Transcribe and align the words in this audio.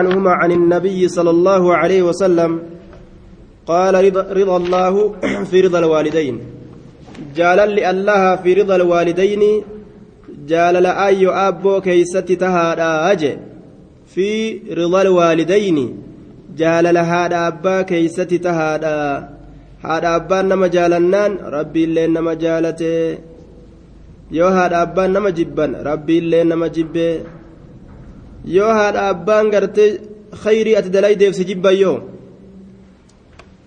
عنهما 0.00 0.30
عن 0.30 0.52
النبي 0.52 1.08
صلى 1.08 1.30
الله 1.30 1.74
عليه 1.76 2.02
وسلم 2.02 2.62
قال 3.66 3.94
رضا, 4.04 4.22
رضا 4.32 4.56
الله 4.56 5.14
في 5.50 5.60
رضا 5.60 5.78
الوالدين. 5.78 6.40
جالل 7.36 7.78
الله 7.80 8.36
في 8.36 8.54
رضا 8.54 8.76
الوالدين. 8.76 9.42
جالل 10.48 10.86
أي 10.86 11.28
أبو 11.28 11.80
كيست 11.80 12.32
تهادا 12.32 13.38
في 14.06 14.58
رضا 14.74 15.02
الوالدين. 15.02 15.78
جالل 16.58 16.98
هذا 16.98 17.46
أبا 17.48 17.82
كيست 17.82 18.34
تهادا. 18.34 19.28
هذا 19.82 20.16
أبا 20.16 20.42
نما 20.42 20.66
جالنان 20.66 21.32
ربي 21.36 21.84
اللي 21.84 22.06
نما 22.06 22.34
جالته 22.34 23.18
yoo 24.32 24.50
haadha 24.56 24.80
abbaan 24.86 25.12
nama 25.14 25.30
jibban 25.38 25.72
rabbi 25.84 26.14
illee 26.20 26.44
nama 26.48 26.68
jibbe 26.76 27.06
yoo 28.44 28.72
haadha 28.78 29.08
abbaan 29.08 29.50
gartee 29.50 30.00
khayrii 30.42 30.76
ati 30.76 30.90
dalaydeef 30.90 31.34
si 31.34 31.44
jibban 31.44 31.76
yoo? 31.76 31.98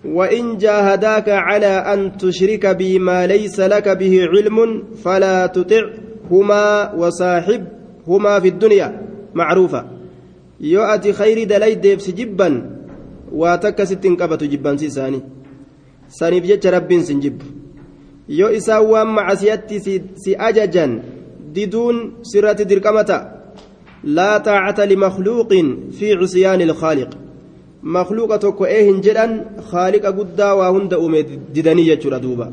وإن 0.04 0.58
جاهداك 0.58 1.28
على 1.28 1.66
أن 1.66 2.16
تشرك 2.16 2.66
بي 2.66 2.98
ما 2.98 3.26
ليس 3.26 3.60
لك 3.60 3.88
به 3.88 4.26
علم 4.32 4.82
فلا 5.04 5.46
تطعهما 5.46 6.94
وصاحبهما 6.94 8.40
في 8.40 8.48
الدنيا 8.48 8.88
معروفة 9.34 9.84
يؤتي 10.60 11.12
خير 11.12 11.44
دلي 11.44 11.74
ديبس 11.74 12.10
جبا 12.10 12.78
واتكست 13.32 14.06
انقبت 14.06 14.44
جبا 14.44 14.76
سيساني 14.76 15.20
ساني 16.08 16.40
بجج 16.40 16.66
رب 16.66 16.90
سنجب 17.02 17.38
yoo 18.28 18.52
isaan 18.52 18.84
waan 18.84 19.08
macasiyatti 19.08 19.80
si 20.22 20.32
ajajan 20.36 21.00
diduun 21.54 22.20
sirratti 22.20 22.68
fi 25.98 26.16
cusyaani 26.16 26.64
ilkhaaliq 26.64 27.10
makluuqa 27.82 28.38
tokko 28.38 28.66
ee 28.66 28.84
hin 28.84 29.02
jedhan 29.02 29.40
khaaliqa 29.70 30.12
guddaa 30.12 30.54
waa 30.54 30.70
hunda 30.70 30.98
uume 30.98 31.22
didanii 31.54 31.88
jechuudha 31.90 32.20
duuba 32.20 32.52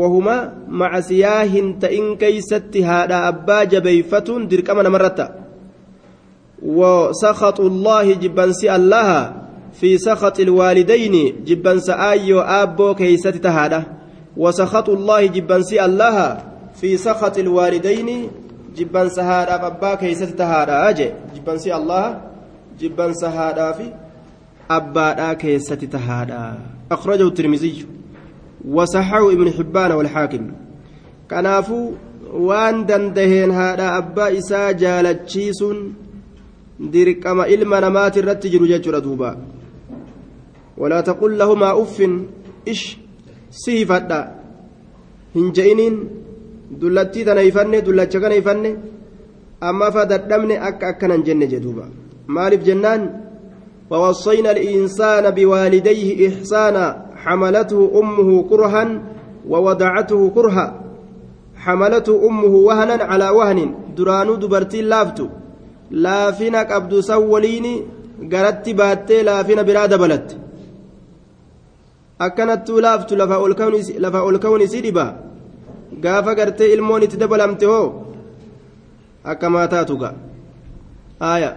wahuma 0.00 0.36
macasiyaa 0.68 1.42
hin 1.56 1.74
ta'in 1.80 2.16
keeysatti 2.22 2.82
haadha 2.82 3.24
abbaa 3.32 3.64
jabeeyfatuun 3.74 4.48
dirqama 4.50 4.82
namarratta 4.82 5.46
وسخط 6.62 7.60
الله 7.60 8.14
جبنسي 8.14 8.76
الله 8.76 9.32
في 9.80 9.98
سخط 9.98 10.40
الوالدين 10.40 11.44
جبنس 11.44 11.90
آيو 11.90 12.40
آبو 12.40 12.94
كيست 12.94 13.28
تهاده 13.28 13.82
وسخط 14.36 14.88
الله 14.88 15.26
جبنسي 15.26 15.84
الله 15.84 16.38
في 16.80 16.96
سخط 16.96 17.38
الوالدين 17.38 18.28
سهادا 19.08 19.66
أبا 19.66 19.94
كيست 19.94 20.38
تهادا 20.38 20.88
أجي 20.88 21.12
جبنسي 21.36 21.76
الله 21.76 22.20
جبن 22.80 23.12
سهادا 23.12 23.72
في 23.72 23.86
أبا 24.70 25.32
كيست 25.32 25.84
تهادا 25.84 26.58
أخرجه 26.92 27.28
الترمذي 27.28 27.86
وصححه 28.68 29.32
ابن 29.32 29.52
حبان 29.52 29.92
والحاكم 29.92 30.52
كنافو 31.30 31.92
waan 32.32 32.86
dandaheen 32.88 33.50
haadha 33.58 33.94
abbaa 34.00 34.30
isaa 34.40 34.72
jaalachiisuun 34.82 35.78
dirqama 36.92 37.48
ilma 37.54 37.80
namaati 37.86 38.20
irratti 38.22 38.50
jiru 38.54 38.68
jechuudha 38.72 39.00
duuba 39.06 39.30
walaa 40.80 41.02
taqul 41.08 41.36
lahumaa 41.42 41.74
uffin 41.82 42.14
ish 42.72 42.84
si 43.60 43.78
hifadha 43.78 44.20
hin 45.36 45.52
je'iniin 45.58 45.96
dullattii 46.70 47.24
tana 47.24 47.40
hifanne 47.40 47.82
dullacha 47.82 48.20
kana 48.20 48.34
hifanne 48.34 48.70
amma 49.60 49.92
fa 49.92 50.06
dadhabne 50.06 50.54
akka 50.68 50.88
akkanan 50.92 51.24
jenne 51.24 51.46
jedhuuba 51.52 51.84
maaliif 52.26 52.62
jennaan 52.64 53.26
ووصينا 53.90 54.50
الإنسان 54.50 55.30
بوالديه 55.30 56.28
إحسانا 56.28 56.84
حملته 57.16 57.80
أمه 58.00 58.42
كرها 58.50 59.02
ووضعته 59.48 60.30
كرها 60.34 60.66
حملته 61.56 62.28
أمه 62.28 62.54
وهنا 62.68 63.04
على 63.04 63.28
وهن 63.30 63.74
درانو 63.96 64.34
دبرتي 64.34 64.80
لافتو 64.82 65.26
لافنا 65.90 66.62
قبض 66.62 67.00
سوليني 67.00 67.82
قرت 68.32 68.68
باتي 68.68 69.22
لافنا 69.22 69.62
برادة 69.62 69.96
بلت 69.96 70.28
lafa 72.20 73.36
ol 74.24 74.38
ka'uun 74.40 74.66
si 74.72 74.80
dhiba 74.80 75.25
gaafa 76.04 76.34
gartee 76.38 76.72
ilmoon 76.74 77.02
itti 77.06 77.16
dabalamte 77.22 77.66
hoo? 77.72 77.86
Akka 79.30 79.50
maataatu 79.50 79.96
ga'a. 80.02 80.14
Aaya 81.30 81.50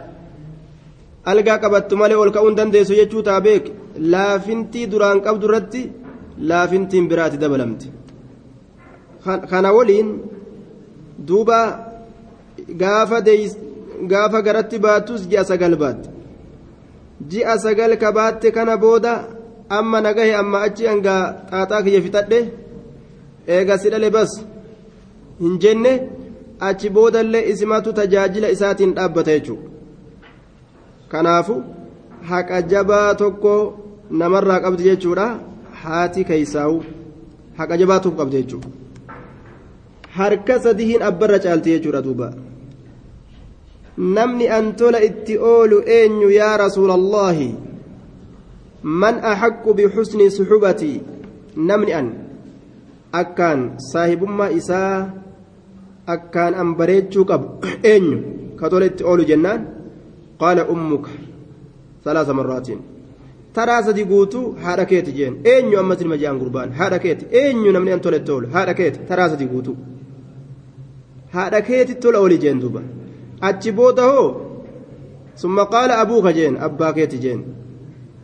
algaa 1.32 1.58
qabattu 1.64 1.96
malee 2.02 2.22
ol 2.24 2.32
ka'uun 2.36 2.56
dandeessu 2.60 3.00
jechuu 3.00 3.24
taa 3.28 3.40
beek 3.48 3.66
laafintii 4.14 4.90
duraan 4.92 5.20
qabdu 5.26 5.46
irratti 5.48 5.82
laafintiin 6.50 7.10
biraatti 7.10 7.42
dabalamte. 7.44 7.88
Kana 9.52 9.70
waliin 9.78 10.10
duuba 11.28 11.60
gaafa 12.82 13.20
gaafa 14.12 14.40
garatti 14.48 14.78
baattus 14.86 15.22
ji'a 15.30 15.44
sagal 15.50 15.76
baatte. 15.82 16.08
Ji'a 17.32 17.56
sagal 17.66 17.92
ka 18.02 18.10
baatte 18.18 18.48
kana 18.58 18.78
booda. 18.78 19.14
amma 19.70 20.02
nagahe 20.02 20.34
amma 20.34 20.62
achi 20.68 20.88
hangaa 20.90 21.22
xaaxaa 21.52 21.84
kiyya 21.86 22.02
fixadhe 22.06 22.40
eega 23.56 23.78
si 23.82 23.90
dhale 23.94 24.10
bas. 24.16 24.32
Hin 25.42 25.60
jenne 25.64 25.92
achi 26.68 26.90
boodallee 26.96 27.44
isimatu 27.52 27.94
tajaajila 28.00 28.50
isaatiin 28.56 28.94
dhaabbata 28.98 29.32
jechuudha. 29.38 29.70
Kanaafu 31.12 31.56
haqa 32.32 32.62
jabaa 32.74 33.16
tokko 33.22 33.54
namarraa 34.22 34.60
qabdi 34.66 34.84
jechuudha. 34.90 35.28
Haati 35.84 36.28
keeysaawu 36.30 36.84
haqa 37.58 37.78
jabaa 37.82 38.00
tokko 38.04 38.20
qabdi 38.22 38.42
jechuudha. 38.42 38.70
Harka 40.18 40.60
sadihiin 40.68 41.08
abbarra 41.10 41.40
caalti 41.46 41.74
jechuudha 41.76 42.02
duuba. 42.08 42.34
Namni 43.98 44.46
an 44.58 44.76
tola 44.76 45.04
itti 45.10 45.38
oolu 45.54 45.84
eenyu 45.98 46.30
yaa 46.40 46.56
rasuulallaahi 46.66 47.50
من 53.09 53.21
أحق 53.21 53.41
بحسن 53.41 53.61
صحبتي 53.61 53.65
نمني 53.65 53.65
أن 53.65 53.71
أكان 53.71 53.79
صاحب 53.79 54.25
ما 54.25 54.57
إساء 54.57 55.11
أكان 56.09 56.55
أمبريت 56.55 57.19
قب 57.19 57.65
إن 57.85 58.23
كتولت 58.61 59.03
أولو 59.03 59.23
جنان 59.23 59.67
قال 60.39 60.61
أمك 60.61 61.07
ثلاث 62.05 62.29
مرات 62.29 62.69
ترى 63.55 63.83
سدي 63.83 64.03
قوتو 64.03 64.57
حركات 64.57 65.09
جين 65.09 65.43
إن 65.47 65.73
يوم 65.73 65.89
مثل 65.89 66.09
مجان 66.09 66.41
قربان 66.41 66.75
حركات 66.75 67.35
إن 67.35 67.73
نمني 67.73 67.95
أن 67.95 68.01
تولت 68.01 68.31
أولو 68.31 68.49
حركات 68.49 68.97
ترى 69.09 69.29
سدي 69.29 69.47
قوتو 69.47 69.75
حركات 71.33 71.91
تول 71.91 72.15
أولي 72.15 72.37
جين 72.37 72.59
دوبا 72.59 72.83
أتشبوته 73.43 74.37
ثم 75.37 75.61
قال 75.61 75.91
أبوك 75.91 76.27
جين 76.27 76.57
أباكيت 76.57 77.15
جين 77.15 77.45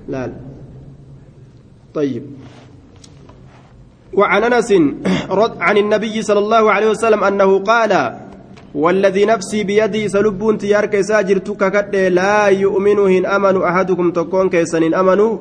لا, 0.08 0.26
لا. 0.26 0.34
طيب 1.94 2.22
وعن 4.15 4.43
أنس 4.43 4.71
عن 5.59 5.77
النبي 5.77 6.21
صلى 6.21 6.39
الله 6.39 6.71
عليه 6.71 6.89
وسلم 6.89 7.23
أنه 7.23 7.59
قال 7.59 7.91
والذي 8.75 9.25
نفسي 9.25 9.63
بيدي 9.63 10.07
سلبون 10.09 10.57
تيار 10.57 10.85
كيساجر 10.85 11.37
تككد 11.37 11.95
لا 11.95 12.45
يؤمن 12.47 12.99
هن 12.99 13.25
أمن 13.25 13.61
أحدكم 13.61 14.11
تكون 14.11 14.49
كيسن 14.49 14.93
امنوا 14.93 15.37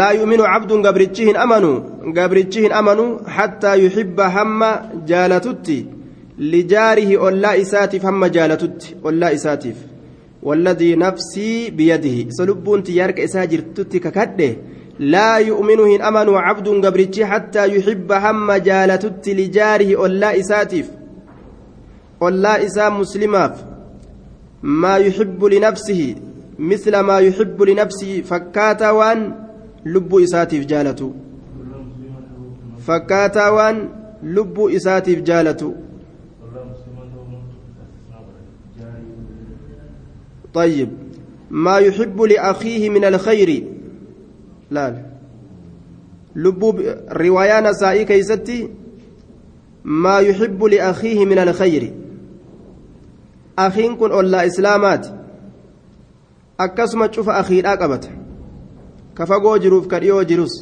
لا 0.00 0.10
يؤمن 0.10 0.40
عبد 0.40 0.72
قبرتشهن 0.86 1.36
امنوا 1.36 1.76
قبرتشهن 2.16 2.72
امنوا 2.72 3.28
حتى 3.28 3.86
يحب 3.86 4.20
هم 4.20 4.60
جالتتي 5.06 5.86
لجاره 6.38 7.16
ولا 7.16 7.60
إساتف 7.60 8.06
هم 8.06 8.24
جالتتي 8.26 8.94
ولا 9.04 9.34
إساتف. 9.34 9.76
والذي 10.42 10.96
نفسي 10.96 11.70
بيده 11.70 12.30
سلبون 12.30 12.82
تيارك 12.82 13.20
إساجر 13.20 13.58
تتككده 13.58 14.56
لا 14.98 15.36
يؤمن 15.36 15.80
هن 15.80 16.02
أمن 16.02 16.28
عبد 16.34 16.68
قبرتي 16.86 17.26
حتى 17.26 17.76
يحب 17.76 18.12
هم 18.12 18.52
جالتت 18.52 19.28
لجاره 19.28 19.96
ولا 19.96 20.40
إساتف 20.40 20.90
ولا 22.20 22.66
إسام 22.66 23.00
مسلماف. 23.00 23.64
ما 24.62 24.96
يحب 24.96 25.44
لنفسه 25.44 26.14
مثل 26.58 26.98
ما 27.00 27.18
يحب 27.18 27.62
لنفسه 27.62 28.20
فكاتا 28.20 28.90
وان 28.90 29.34
لب 29.86 30.14
إساتف 30.14 30.58
جالته 30.66 31.14
فكاتا 32.86 33.48
وان 33.48 33.88
لب 34.22 34.60
إساتف 34.60 35.18
جالته 35.20 35.74
طيب. 40.54 40.88
ما 41.50 41.78
يحب 41.78 42.22
لأخيه 42.22 42.90
من 42.90 43.04
الخير. 43.04 43.77
لا 44.70 45.04
لبوب 46.36 46.80
رواية 47.12 47.60
نسائي 47.60 48.04
كيستي 48.04 48.68
ما 49.84 50.18
يحب 50.18 50.64
لأخيه 50.64 51.24
من 51.24 51.38
الخير 51.38 51.92
akhiin 53.58 53.96
kun 53.98 54.12
ollaa 54.12 54.42
islaamaati 54.42 55.08
akkasuma 56.64 57.08
cufa 57.14 57.38
akhiidhaa 57.38 57.76
qabata 57.76 58.08
ka 59.14 59.26
fagoo 59.26 59.58
jiruuf 59.64 59.86
ka 59.92 60.00
dhiyoo 60.00 60.24
jirus 60.30 60.54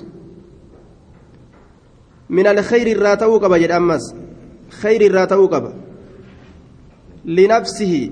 min 2.38 2.47
alkhayri 2.52 2.94
irraa 2.97 3.17
ta'uu 3.23 3.41
qaba 3.44 3.59
jedhe 3.62 3.76
ammas 3.81 4.05
khayri 4.81 5.11
irraa 5.11 5.26
ta'uu 5.32 5.49
qaba 5.55 5.70
linafsihi 7.38 8.02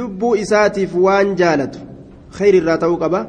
lubbuu 0.00 0.34
isaatiif 0.44 0.94
waan 1.06 1.34
jaalatu 1.42 1.78
khayri 2.38 2.62
irraa 2.62 2.78
ta'uu 2.84 2.98
qaba 3.04 3.20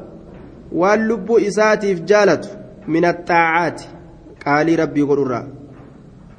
waan 0.72 1.06
lubbuu 1.08 1.38
isaatiif 1.38 2.04
jaalatu 2.10 2.48
min 2.86 3.04
axxaacaati 3.04 3.88
qaalii 4.44 4.76
rabbii 4.76 5.08
godhurraa 5.12 5.46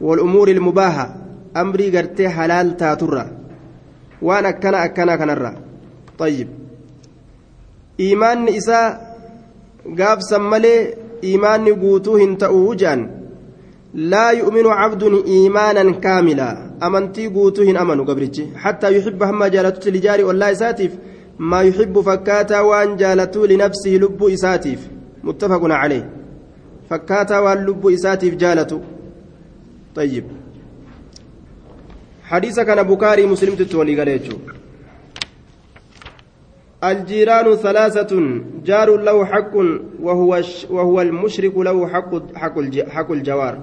والأمور 0.02 0.48
المباحة 0.48 1.16
أمري 1.58 1.98
قرتي 1.98 2.30
حلال 2.30 2.78
تاترة 2.78 3.32
وأنا 4.22 4.50
أكنا 4.50 4.86
أكنا 4.86 5.16
كنرة 5.16 5.54
طيب 6.20 6.48
إيمان 8.00 8.48
إساء 8.48 9.18
قاب 10.00 10.22
سمالي 10.22 10.94
إيمان 11.24 11.66
قوتوهن 11.82 12.38
تأوجان 12.38 13.12
لا 13.94 14.30
يؤمن 14.30 14.68
عبد 14.68 15.04
إيمانا 15.28 15.92
كاملا 15.92 16.72
أمنتي 16.84 17.28
قوتوهن 17.28 17.78
أمنوا 17.78 18.06
قبرتي 18.06 18.48
حتى 18.56 18.98
يحب 18.98 19.24
هم 19.24 19.44
جالته 19.46 19.92
لجاري 19.92 20.24
والله 20.24 20.54
ساتف 20.54 20.92
ما 21.42 21.62
يحب 21.62 22.02
فكاتا 22.02 22.60
وان 22.60 22.96
جالته 23.02 23.48
لنفسه 23.48 23.92
لب 23.92 24.24
إساتف 24.24 24.80
متفق 25.24 25.62
عليه. 25.64 26.10
فكاتا 26.90 27.40
وان 27.40 27.66
لب 27.66 27.88
إساتف 27.88 28.36
جالته 28.36 28.82
طيب. 29.96 30.26
حديث 32.24 32.60
كان 32.60 32.84
بكاري 32.84 33.26
مسلم 33.26 33.56
تتولي 33.56 34.00
قال 34.00 34.22
الجيران 36.84 37.56
ثلاثة 37.56 38.42
جار 38.66 38.90
له 38.98 39.26
حق 39.26 39.56
وهو 40.02 40.42
وهو 40.70 41.02
المشرك 41.02 41.58
له 41.58 41.88
حق 41.88 42.12
حق 42.36 42.56
حق 42.90 43.12
الجوار. 43.12 43.56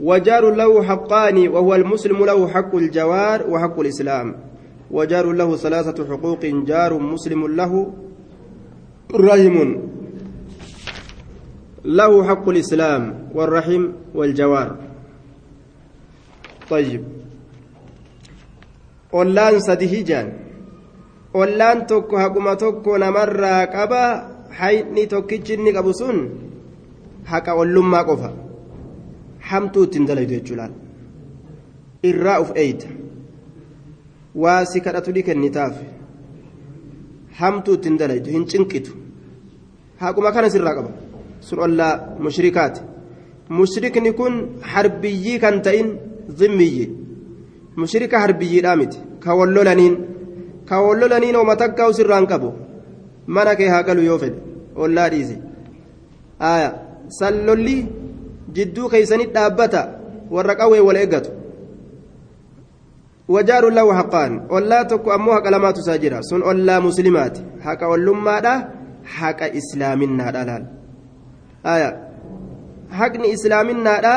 وجار 0.00 0.44
له 0.50 0.82
حقان 0.82 1.48
وهو 1.48 1.74
المسلم 1.74 2.24
له 2.24 2.48
حق 2.48 2.74
الجوار 2.74 3.38
وحق 3.50 3.80
الإسلام. 3.80 4.55
وجار 4.90 5.26
له 5.32 5.56
ثلاثة 5.56 5.98
حقوق 6.10 6.42
جار 6.46 6.98
مسلم 6.98 7.46
له 7.46 7.72
رحم 9.14 9.56
له 11.84 12.12
حق 12.28 12.48
الإسلام 12.48 13.02
والرحم 13.34 13.82
والجوار 14.14 14.76
طيب 16.70 17.02
sadi 19.66 19.86
hijaan 19.88 20.28
ollaan 21.34 21.86
tokko 21.86 22.18
haquma 22.18 22.56
tokko 22.56 22.98
namarraa 22.98 23.66
qaba 23.72 24.02
hayni 24.58 25.06
tokkichi 25.08 25.54
inni 25.56 25.72
qabu 25.72 25.92
sun 26.00 26.18
haqa 27.24 27.54
ollummaa 27.54 28.04
qofa 28.04 28.30
hamtuu 29.48 29.84
ittiin 29.86 30.06
dalaydu 30.08 30.34
jechuudhaan 30.36 30.72
irraa 32.10 32.38
uf 32.44 32.50
eeyta 32.62 32.88
waa 34.44 34.64
si 34.70 34.80
kadhatu 34.86 35.12
ni 35.16 35.22
kennitaaf 35.28 35.76
hamtuu 37.40 37.74
ittiin 37.78 37.98
dalaydu 38.02 38.30
hin 38.36 38.44
cinqitu 38.52 38.92
haquma 40.02 40.32
kanas 40.36 40.54
irraa 40.58 40.74
qaba 40.78 40.90
sun 41.48 41.58
ollaa 41.66 41.94
mushrikaati 42.26 42.80
mushrikni 43.58 44.12
kun 44.20 44.34
harbiyyii 44.72 45.38
kan 45.44 45.62
ta'in 45.66 45.88
zimmiyyi 46.40 46.86
mushrika 47.82 48.22
harbiyyiidhaa 48.24 48.76
miti 48.82 48.98
ka 49.24 49.38
wallolaniin 49.40 49.94
ka 50.68 50.82
wallolaniin 50.86 51.36
oma 51.42 51.56
takkaa 51.62 51.88
usirraan 51.94 52.26
qabu 52.32 52.52
mana 53.38 53.54
kee 53.60 53.68
haa 53.74 53.82
galu 53.88 54.08
yoo 54.08 54.18
fedhe 54.24 54.38
ollaa 54.86 55.08
dhiise 55.14 55.36
aya 56.52 56.68
sallolli 57.20 57.76
jidduu 58.58 58.88
keeysanii 58.94 59.32
dhaabbata 59.36 59.82
warra 60.36 60.58
qawwee 60.60 60.86
wal 60.88 61.00
eeggatu 61.02 61.35
haqaan 63.28 64.32
ollaa 64.48 64.84
tokko 64.84 65.12
ammoo 65.12 65.34
haqa 65.34 65.50
lamaatu 65.50 65.80
isaa 65.80 65.98
jira 65.98 66.22
sun 66.22 66.42
ollaa 66.42 66.80
muslimaati 66.80 67.44
haqa 67.66 67.88
ollummaadha 67.88 68.54
haqa 69.18 69.52
islaaminaadha 69.60 70.44
laal 70.48 70.64
aya 71.74 71.90
haqni 72.98 73.28
islaaminaadha 73.36 74.16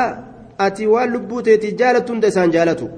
ati 0.58 0.86
waan 0.86 1.12
lubbuu 1.12 1.42
teetii 1.42 1.72
jaalattu 1.82 2.12
hunda 2.12 2.28
isaan 2.28 2.52
jaalatu 2.56 2.88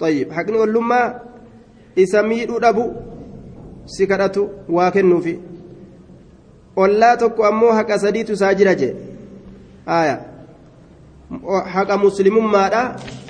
طيب 0.00 0.32
حقني 0.32 0.56
ولما 0.58 1.20
إسمي 1.98 2.44
دبو 2.44 2.92
سكرته 3.86 4.48
واكنو 4.68 5.20
في 5.20 5.38
ولا 6.76 7.14
تكو 7.14 7.44
أمو 7.44 7.72
حق 7.72 7.96
سديت 7.96 8.32
ساجرة 8.32 8.94
آية 9.88 10.16
حق 11.64 11.90
مسلم 11.92 12.52
ماذا 12.52 12.82
حق 12.82 13.29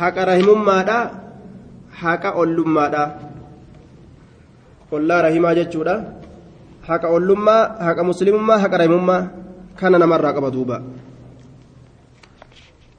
حق 0.00 0.18
أولم 2.26 2.74
ماذا 2.74 3.04
ولا 4.92 5.16
رحمة 5.20 5.52
جتشورا 5.58 5.96
حق 6.88 7.04
أولم 7.04 7.48
حق 7.86 7.98
مسلم 8.10 8.46
ما 8.46 8.54
حق 8.62 8.74
رحم 8.80 8.94
ما 9.06 9.18
كان 9.78 9.92
نمر 10.02 10.26
قبضوبا 10.36 10.78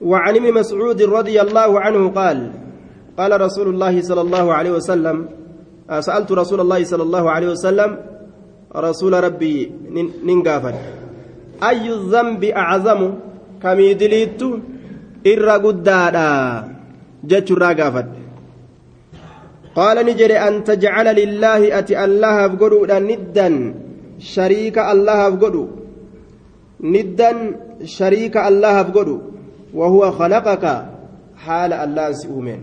وعن 0.02 0.36
ابن 0.36 0.54
مسعود 0.54 1.02
رضي 1.02 1.42
الله 1.42 1.80
عنه 1.80 2.10
قال 2.10 2.38
قال 3.18 3.42
رسول 3.42 3.68
الله 3.74 4.02
صلى 4.02 4.22
الله 4.22 4.54
عليه 4.54 4.72
وسلم 4.72 5.18
سألت 6.00 6.32
رسول 6.32 6.60
الله 6.60 6.84
صلى 6.84 7.04
الله 7.04 7.32
عليه 7.32 7.50
وسلم 7.50 7.98
رسول 8.76 9.14
ربي 9.24 9.72
ننقافا 10.26 10.74
أي 11.70 11.94
الذنب 11.94 12.44
أعظم؟ 12.44 13.02
كم 13.64 13.80
يدليت؟ 13.80 14.42
إر 15.28 15.48
قدادا 15.66 16.32
جت 17.24 17.52
الراقافا 17.52 18.04
قال 19.76 20.06
نجري 20.06 20.38
أن 20.38 20.64
تجعل 20.64 21.16
لله 21.16 21.80
أتي 21.80 22.04
الله 22.06 22.46
أفقدوا 22.46 23.00
ندا 23.00 23.74
شريك 24.20 24.78
الله 24.78 25.28
أفقدوا 25.28 25.68
ندا 26.82 27.32
شريك 27.84 28.38
الله 28.38 28.82
أفقدوا 28.82 29.20
وهو 29.74 30.12
خلقك 30.12 30.66
حال 31.38 31.74
الله 31.74 32.12
سؤمن 32.12 32.60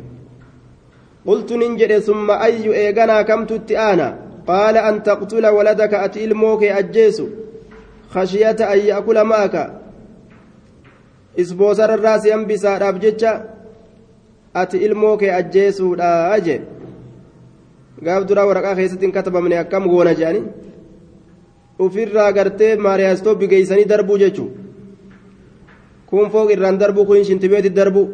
قلت 1.27 1.53
ننجد 1.53 1.99
ثم 1.99 2.31
أي 2.31 2.75
إيغانا 2.75 3.23
كم 3.23 3.45
تتآنا 3.45 4.19
قال 4.47 4.77
أن 4.77 5.03
تقتل 5.03 5.47
ولدك 5.47 5.95
أتي 5.95 6.25
الموك 6.25 6.63
أجيس 6.65 7.23
خشية 8.11 8.59
أن 8.73 8.79
يأكل 8.79 9.25
معك 9.25 9.57
isboosar 11.43 11.91
irraa 11.95 12.19
si 12.23 12.31
hambisaadhaaf 12.35 12.97
jecha 13.05 13.33
ati 14.61 14.77
ilmoo 14.87 15.17
kee 15.21 15.33
ajjeesuudha 15.41 16.39
je 16.47 16.57
gaaf 18.05 18.23
duraa 18.29 18.47
waraqaa 18.51 18.75
keessatti 18.79 19.07
hin 19.07 19.17
katabamne 19.19 19.59
akkam 19.65 19.91
goona 19.93 20.15
jedhani 20.21 20.43
ufirraa 21.87 22.31
gartee 22.39 22.73
maariyaastoo 22.87 23.35
bigeeysanii 23.43 23.91
darbuu 23.93 24.19
jechuu 24.25 24.49
kun 26.09 26.31
fooq 26.33 26.51
irraan 26.51 26.79
darbuu 26.81 27.05
kun 27.05 27.25
shintibeeti 27.25 27.71
darbuu. 27.77 28.09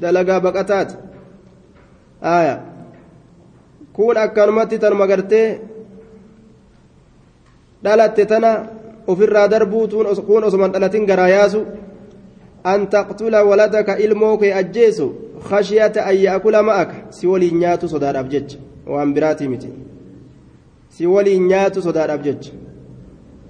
Dalagaa 0.00 0.40
baqataati 0.40 0.94
aya 2.20 2.54
kun 3.94 4.16
akkanumatti 4.16 4.78
tanuma 4.78 5.06
gartee 5.06 5.60
dhalatte 7.84 8.26
tana 8.26 8.50
ofirraa 9.06 9.48
darbuu 9.48 9.88
kun 10.26 10.44
osoman 10.44 10.72
dhalatin 10.72 11.06
garaa 11.06 11.28
yaasu. 11.28 11.66
An 12.64 12.86
taqtula 12.88 13.44
waladaka 13.44 13.98
ilmoo 13.98 14.38
kee 14.38 14.52
ajjeesu 14.52 15.06
khashiyata 15.48 16.04
an 16.06 16.16
yaakula 16.16 16.62
ma'aka? 16.62 16.94
Si 17.10 17.26
waliin 17.26 17.58
nyaatu 17.58 17.88
sodaadhaaf 17.88 18.28
jecha. 18.28 18.58
Waan 18.86 19.14
biraatii 19.14 19.48
miti. 19.48 19.68
Si 20.88 21.06
waliin 21.06 21.46
nyaatu 21.48 21.82
sodaadhaaf 21.82 22.22
jecha. 22.26 22.52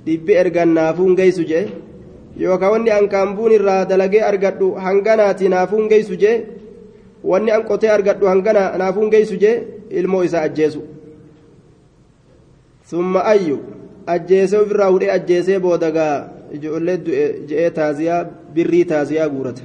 Dhibbi 0.06 0.32
ergan 0.42 0.68
naafuun 0.78 1.14
geessu 1.16 1.44
jee? 1.50 1.66
Yookaan 2.38 2.72
wanni 2.72 2.90
an 2.90 3.08
kaambuun 3.08 3.52
irraa 3.52 3.84
dalagee 3.84 4.22
argadhu 4.30 4.74
hanganaati 4.86 5.48
naafuun 5.48 5.88
geessu 5.88 6.16
jee? 6.16 6.36
Wanni 7.24 7.50
an 7.56 7.62
qotee 7.68 7.90
argadhu 7.96 8.26
hangana 8.26 8.62
naafuun 8.78 9.10
geessu 9.10 9.36
jee? 9.36 9.56
Ilmoo 9.90 10.22
isaa 10.24 10.42
ajjeesu. 10.48 10.82
Summa 12.90 13.24
ayyu. 13.24 13.58
Ajjeesee 14.06 14.58
ofirraa 14.58 14.90
hudhee 14.90 15.10
ajjeesee 15.10 15.58
boodagaa 15.58 16.14
ijoollee 16.52 16.98
je'ee 17.48 17.70
taaziyaa 17.70 18.24
birrii 18.54 18.84
taaziyaa 18.84 19.28
guurata 19.28 19.62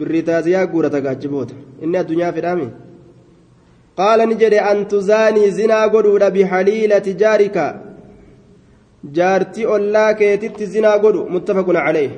birrii 0.00 0.22
taaziyaa 0.30 0.66
guurata 0.72 1.00
gaachi 1.06 1.28
booda 1.34 1.54
inni 1.84 2.00
addunyaa 2.02 2.32
fedhaami 2.36 2.68
qaala 3.98 4.26
ni 4.30 4.34
jedhe 4.42 4.60
an 4.70 4.78
tuzaanii 4.92 5.50
zinaa 5.58 5.86
godhuudha 5.94 6.30
bihaliilati 6.36 7.14
jaarika 7.22 7.64
jaartii 9.18 9.66
ollaa 9.74 10.10
keetitti 10.20 10.66
zinaa 10.74 10.98
godhu 11.04 11.26
muttafaqun 11.34 11.78
calee 11.86 12.08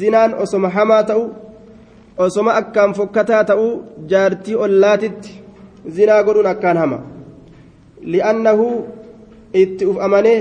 zinaan 0.00 0.34
osoma 0.44 0.68
hamaa 0.76 1.02
ta'u 1.10 1.24
osoma 2.26 2.56
akkaan 2.60 2.94
fokkataa 2.98 3.42
ta'uu 3.50 3.72
jaartii 4.12 4.60
ollaatitti 4.66 5.40
zinaa 5.96 6.22
godhuun 6.28 6.50
akkaan 6.54 6.78
hama 6.82 6.98
li'annahu 8.12 8.66
itti 9.62 9.86
uf 9.90 9.98
amanee 10.06 10.38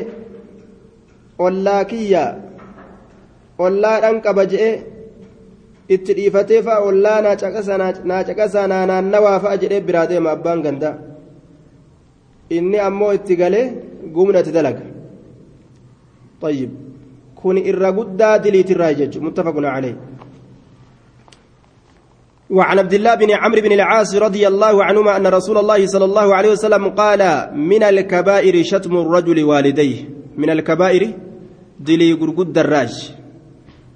ollaa 1.48 1.82
kiyya 1.92 2.24
ollaadhaan 3.66 4.22
qaba 4.26 4.46
je'e 4.54 4.72
itti 5.96 6.14
dhiifatee 6.18 6.62
fa'a 6.68 6.84
ollaa 6.90 7.22
naa 7.22 8.86
naannawaa 8.92 9.40
fa'a 9.40 9.58
jedhee 9.62 9.82
biraa 9.88 10.08
deema 10.12 10.32
abbaan 10.36 10.62
gandaa 10.66 10.96
inni 12.58 12.80
ammoo 12.88 13.14
itti 13.20 13.36
galee 13.42 13.66
gumna 14.16 14.40
itti 14.40 14.52
dalaga 14.52 14.98
طيب 16.42 16.70
كن 17.36 17.58
الرغدا 17.58 18.38
دليت 18.38 18.72
الراجج 18.72 19.18
متفق 19.18 19.56
عليه 19.58 19.98
وعن 22.50 22.80
عبد 22.80 22.94
الله 22.94 23.16
بن 23.16 23.32
عمرو 23.32 23.62
بن 23.62 23.72
العاص 23.72 24.16
رضي 24.16 24.48
الله 24.48 24.84
عنهما 24.84 25.18
أن 25.18 25.28
رسول 25.28 25.58
الله 25.58 25.86
صلى 25.86 26.06
الله 26.06 26.36
عليه 26.36 26.52
وسلم 26.52 26.88
قال 26.90 27.50
من 27.56 27.84
الكبائر 27.84 28.64
شتم 28.64 28.98
الرجل 28.98 29.44
والديه. 29.44 30.10
من 30.38 30.50
الكبائر 30.50 31.14
دلي 31.80 32.14
غرغد 32.14 32.54
دراج 32.54 33.17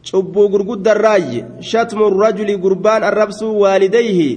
cubbuu 0.09 0.49
gurguddarraayye 0.49 1.45
shatmu 1.71 2.09
rajuli 2.09 2.57
gurbaan 2.57 3.03
arrabsuu 3.03 3.59
waalidayhi 3.61 4.29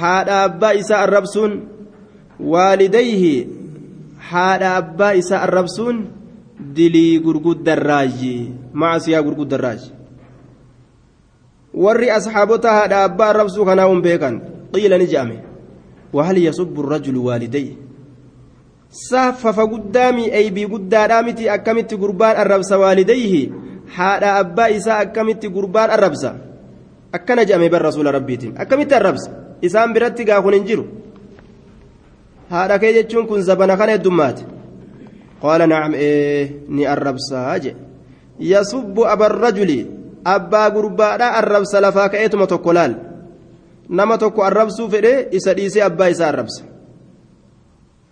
haadha 0.00 0.42
abbaa 0.42 0.72
isaa 0.82 1.02
arrabsuun 1.06 1.52
waalidayhi 2.52 3.48
haadha 4.30 4.76
abbaa 4.76 5.12
isaa 5.22 5.42
arrabsuun 5.46 6.06
dilii 6.76 7.18
gurguddarraayye 7.26 8.34
macasiyaa 8.72 9.22
gurguddarraayye 9.22 9.90
warri 11.74 12.10
asxaabota 12.10 12.72
haadha 12.78 13.04
abbaa 13.04 13.30
arrabsuu 13.34 13.64
kanaa 13.64 13.90
hun 13.92 14.02
beekan 14.02 14.40
qiila 14.72 14.98
ni 14.98 15.06
je'ame 15.06 15.38
yasubbu 16.46 16.82
rajulu 16.82 17.24
waalidayhi 17.26 17.78
saffafa 18.90 19.66
guddaamii 19.66 20.30
eybii 20.40 20.66
guddaadhaa 20.66 21.22
miti 21.22 21.48
akkamitti 21.48 21.96
gurbaan 21.96 22.36
arrabsa 22.36 22.78
waalidayhi 22.78 23.52
haadha 23.96 24.30
abbaa 24.42 24.68
isaa 24.78 24.98
akkamitti 25.04 25.48
gurbaan 25.56 25.90
arrabsa 25.96 26.30
akkana 27.12 27.44
jedhame 27.44 27.68
bar 27.74 27.82
rasuula 27.82 28.10
rabbiitiin 28.18 28.54
akkamitti 28.62 28.94
arrabsa 28.94 29.30
isaan 29.62 29.92
biratti 29.94 30.24
gaa 30.24 30.42
kun 30.42 30.54
hin 30.54 30.64
jiru 30.68 30.84
haadha 32.50 32.78
kee 32.78 32.92
jechuun 32.98 33.26
kun 33.26 33.42
zabana 33.42 33.76
kana 33.76 33.92
heddummaate 33.96 34.44
qaala 35.42 35.66
nacam 35.66 35.92
ee 35.96 36.42
ni 36.68 36.86
arrabsaa 36.94 37.58
je 37.64 37.72
yasubbu 38.52 39.06
abarrajuli 39.14 39.78
abbaa 40.34 40.70
gurbaadha 40.76 41.26
arrabsa 41.40 41.80
lafaa 41.84 42.08
ka'eetuma 42.12 42.46
tokko 42.52 42.72
laal 42.78 42.94
nama 43.88 44.18
tokko 44.18 44.40
arrabsuu 44.48 44.88
fedhe 44.90 45.12
isa 45.38 45.54
dhiisee 45.58 45.82
abbaa 45.88 46.08
isaa 46.14 46.28
arrabsa 46.32 46.62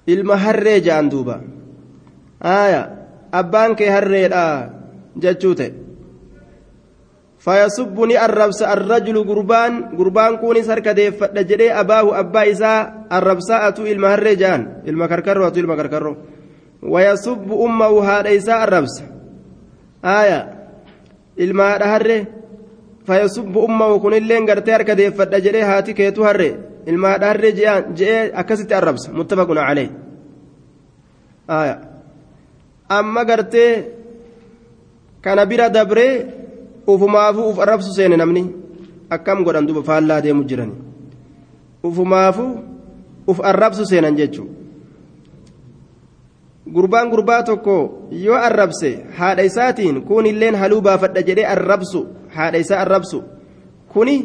ilma 0.06 0.36
harree 0.44 0.80
ja'an 0.86 1.10
duuba 1.12 1.36
aaya 2.54 2.82
abbaan 3.40 3.76
kee 3.78 3.90
harreedha 3.96 4.42
jechuu 5.22 5.54
ta'e 5.58 5.70
fayasubbu 7.38 8.06
ni 8.06 8.16
arrabsa 8.16 8.68
arrajulu 8.74 9.24
gurbaan 9.24 9.94
gurbaan 9.98 10.38
kunis 10.42 10.66
harka 10.68 10.94
deeffadha 10.94 11.42
jedhee 11.50 11.70
abaahu 11.82 12.10
abbaa 12.22 12.46
isaa 12.52 13.06
arrabsaa 13.10 13.60
atu 13.70 13.86
ilma 13.86 14.08
harree 14.14 14.36
ja'an 14.42 14.62
ilma 14.90 15.08
karkarroo 15.12 15.46
atu 15.46 15.58
ilma 15.62 15.76
karkarroo 15.80 16.16
wayasubbu 16.82 17.54
ummahu 17.66 18.02
haadha 18.08 18.30
isaa 18.38 18.58
arrabsa 18.66 19.04
aaya 20.02 20.40
ilma 21.44 21.64
haadha 21.70 21.86
harree 21.94 22.22
fayasubbu 23.06 23.58
ummahu 23.68 24.00
kunilleen 24.04 24.46
gartee 24.50 24.74
harka 24.76 24.94
deeffadha 25.00 25.40
jedhee 25.46 25.62
haati 25.70 25.94
keetu 25.94 26.26
harree 26.28 26.52
ilma 26.90 27.08
haadha 27.14 27.26
harree 27.32 27.52
je'ee 27.98 28.32
akkasitti 28.42 28.74
arrabsa 28.80 29.14
muttafaquna 29.18 29.62
calee 29.68 29.88
aaya 31.48 31.74
amma 32.98 33.22
gartee 33.30 33.70
kana 35.20 35.46
bira 35.46 35.68
dabree 35.68 36.26
ufumaafuu 36.86 37.48
uf 37.50 37.58
arrabsu 37.58 37.92
seene 37.92 38.16
namni 38.16 38.42
akkam 39.10 39.44
godhan 39.44 39.66
duba 39.66 39.82
faallaa 39.82 40.20
deemu 40.20 40.44
jiran 40.44 40.72
ufumaafuu 41.82 42.52
uf 43.26 43.40
arrabsu 43.50 43.86
seenan 43.86 44.16
jechuun 44.16 44.48
gurbaan 46.72 47.10
gurbaa 47.10 47.42
tokko 47.42 48.08
yoo 48.10 48.36
arrabse 48.48 48.90
haadha 49.18 49.42
isaatiin 49.50 50.02
kun 50.02 50.26
illeen 50.26 50.54
haluu 50.54 50.80
baafadha 50.80 51.22
jedhee 51.22 51.46
arrabsu 51.46 52.06
haadha 52.36 52.58
isaa 52.64 52.80
arrabsu 52.80 53.22
kuni 53.92 54.16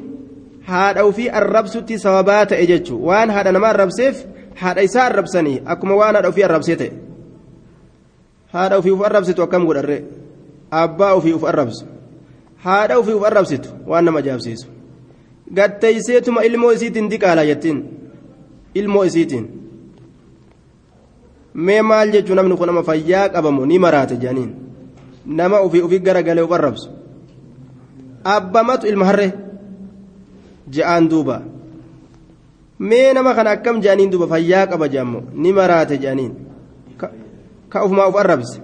haadha 0.71 1.03
ofii 1.03 1.29
arrabsutti 1.29 1.99
sababaa 1.99 2.45
ta'e 2.45 2.65
jechuun 2.67 3.01
waan 3.09 3.29
haadha 3.29 3.51
nama 3.51 3.69
arrabseef 3.69 4.25
haadha 4.55 4.81
isaa 4.89 5.05
arrabsanii 5.11 5.61
akkuma 5.65 5.95
waan 6.01 6.15
haadha 6.15 6.29
ofii 6.29 6.43
arrabsee 6.49 6.75
ta'e 6.75 6.91
haadha 8.53 8.77
ofii 8.77 8.91
uf 8.97 9.05
arrabsitu 9.05 9.43
akkam 9.43 9.65
godharree. 9.65 10.03
Abbaa 10.81 11.13
ofii 11.17 11.33
uf 11.37 11.43
arrabsu. 11.51 11.85
Haadha 12.63 12.97
ofii 12.99 13.13
uf 13.19 13.23
arrabsitu 13.29 13.69
waan 13.87 14.05
nama 14.05 14.19
ajaa'ibsiisu 14.19 14.67
gatteeyseetuma 15.57 16.41
ilmoo 16.47 16.71
isiitiin 16.71 17.09
diqaala 17.11 17.43
jettiin. 17.45 17.79
Ilmoo 18.75 19.03
isiitiin. 19.03 19.45
Mee 21.53 21.81
maal 21.81 22.11
jechuu 22.13 22.35
namni 22.35 22.55
kun 22.57 22.67
nama 22.67 22.83
fayyaa 22.83 23.29
qabamu 23.29 23.65
ni 23.65 23.79
maraate 23.79 24.15
jedhaniin 24.21 24.51
nama 25.25 25.59
ofii 25.65 25.81
ofii 25.81 25.99
garagalee 25.99 26.43
uf 26.43 26.51
arrabsu. 26.51 26.89
Abbamatu 28.23 28.87
ilma 28.87 29.05
harree? 29.05 29.33
Je'aan 30.73 31.09
duuba. 31.09 31.41
Mee 32.79 33.13
nama 33.13 33.33
kana 33.35 33.49
akkam 33.51 33.81
jedhaniin 33.81 34.11
duuba 34.11 34.27
fayyaa 34.27 34.67
qaba 34.71 34.87
jedhamu 34.89 35.21
ni 35.33 35.53
maraate 35.53 35.97
jedhaniin 35.97 36.33
ka 37.69 37.83
ufumaa 37.85 38.07
uf 38.09 38.15
arrabse 38.23 38.59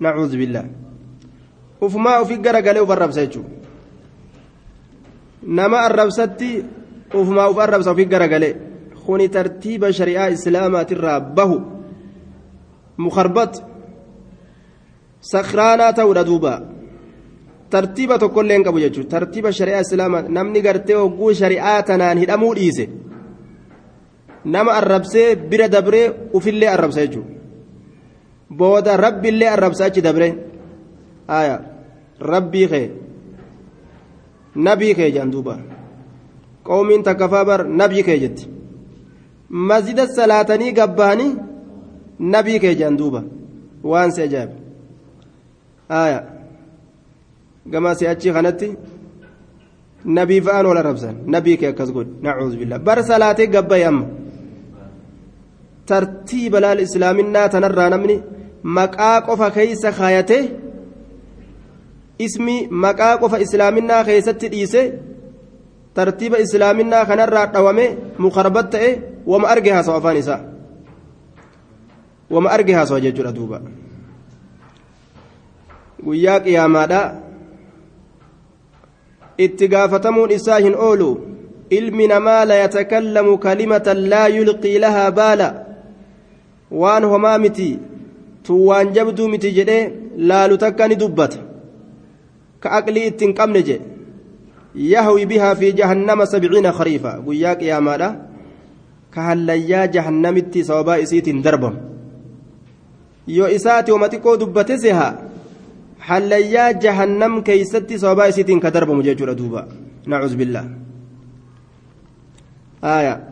نعوذ 0.00 0.36
بالله. 0.36 0.66
وفما 1.80 2.18
وفي 2.18 2.34
غرغله 2.34 2.80
وفربس 2.82 3.16
يجو 3.16 3.42
نما 5.42 5.86
الربستي 5.86 6.64
وفما 7.14 7.46
وفربس 7.46 7.88
وفي 7.88 8.04
غرغله 8.04 8.54
خوني 9.06 9.28
ترتيب 9.28 9.90
شريعة 9.90 10.32
إسلامات 10.32 10.92
الرابه 10.92 11.60
مخربط. 12.98 13.62
سخرانا 15.20 15.90
تورا 15.90 16.22
دوبا. 16.22 16.54
ترتيبة 17.70 18.16
كل 18.16 18.46
لين 18.46 18.62
قبو 18.62 18.78
يجو 18.78 19.02
ترتيب 19.02 19.50
شريعة 19.50 19.80
إسلامات 19.80 20.30
نمني 20.30 20.60
غرتي 20.60 20.94
وقو 20.94 21.32
شريعاتنا 21.32 22.12
هدمو 22.12 22.54
ديسه 22.54 22.88
نما 24.46 24.78
الربسي 24.78 25.34
بira 25.34 25.68
dabree 25.68 26.12
ufillee 26.32 26.68
arrabsa 26.68 27.00
jechuudha 27.06 27.33
booda 28.58 28.96
rabbiillee 29.04 29.48
arrabsa 29.54 29.84
achi 29.84 30.00
dabre 30.06 30.28
aya 31.38 31.56
rabbii 32.32 32.68
kee 32.72 32.90
nabii 34.66 34.94
kee 34.94 35.10
jedhan 35.14 35.32
duuba 35.34 35.54
qoomiin 36.66 37.02
takka 37.02 37.28
faa 37.28 37.58
nabii 37.80 38.02
kee 38.06 38.18
jetti 38.24 38.48
masjida 39.68 40.06
salaatanii 40.06 40.72
gabbahanii 40.78 41.32
nabii 42.18 42.58
kee 42.62 42.74
jedhan 42.78 42.98
duuba 42.98 43.20
waan 43.90 44.10
si 44.12 44.22
ajaa'iba 44.22 44.56
aya 46.02 46.20
gama 47.72 47.94
si 47.94 48.06
achi 48.06 48.32
kanatti 48.32 48.68
nabii 50.04 50.40
fa'aan 50.46 50.66
wal 50.66 50.78
arrabsan 50.82 51.16
nabii 51.26 51.56
kee 51.58 51.68
akkas 51.72 51.90
godhi 51.92 52.12
nacuudhu 52.22 52.56
billah 52.60 52.78
bar 52.78 52.98
salaatee 53.10 53.46
gabbaye 53.54 53.84
amma 53.90 54.06
tartiiba 55.86 56.60
laal 56.60 56.80
islaaminaa 56.86 57.48
tanarraa 57.48 57.88
namni 57.94 58.16
maqaa 58.64 59.20
qofa 59.20 59.50
keeysa 59.50 59.92
kaayate 59.92 60.38
ismi 62.18 62.68
maqaa 62.70 63.18
qofa 63.18 63.38
islaaminaa 63.38 64.04
keessatti 64.04 64.48
dhiise 64.48 64.82
tartiiba 65.94 66.38
islaaminaa 66.38 67.04
kanarraa 67.06 67.46
dhawame 67.46 67.86
mukarbat 68.18 68.70
ta'e 68.70 68.90
wama 69.26 69.48
arge 69.48 69.70
haasawa 69.70 69.98
afaan 69.98 70.16
isaa 70.16 70.40
wama 72.30 72.50
arge 72.50 72.72
haasawa 72.72 73.00
jechuudha 73.00 73.32
duuba 73.36 73.60
guyyaa 76.04 76.40
qiyaamaadha 76.40 77.00
itti 79.38 79.68
gaafatamuun 79.68 80.30
isaa 80.30 80.58
hin 80.58 80.74
oolu 80.88 81.10
ilmi 81.70 82.06
namaa 82.06 82.44
la 82.44 82.54
yatakallamu 82.54 83.38
kalimatan 83.38 84.08
laa 84.10 84.28
yulqii 84.28 84.78
lahaa 84.78 85.10
baala 85.10 85.48
waan 86.70 87.04
homaa 87.04 87.38
miti 87.38 87.68
tun 88.46 88.60
waan 88.68 88.92
jabduu 88.96 89.28
miti 89.32 89.52
jedhee 89.58 89.82
laalu 90.30 90.58
takka 90.64 90.88
ni 90.88 90.96
dubbata 91.02 91.38
ka 92.62 92.76
aqlii 92.78 93.06
ittiin 93.10 93.34
qabne 93.40 93.62
jedhe 93.68 93.86
yahwi 94.92 95.26
bihaa 95.32 95.54
fi 95.60 95.72
jahannama 95.80 96.26
sabciina 96.32 96.76
khariifa 96.78 97.18
guyyaa 97.26 97.54
qiyaamaadha 97.62 98.08
ka 99.14 99.28
hallayyaa 99.28 99.86
jahannamitti 99.96 100.66
sababaa 100.70 100.98
isiitiin 101.06 101.42
darbamu 101.46 101.78
yoo 103.38 103.48
isaati 103.58 103.96
wama 103.96 104.12
xiqqoo 104.12 104.36
dubbate 104.42 104.76
seha 104.84 105.08
hallayyaa 106.10 106.68
jahannam 106.84 107.42
keeysatti 107.48 108.02
sababaa 108.04 108.30
isiitiin 108.34 108.60
ka 108.66 108.74
darbamu 108.78 109.06
jechuudha 109.08 109.40
duuba 109.42 109.66
بالله 110.34 110.64
آية 112.84 113.28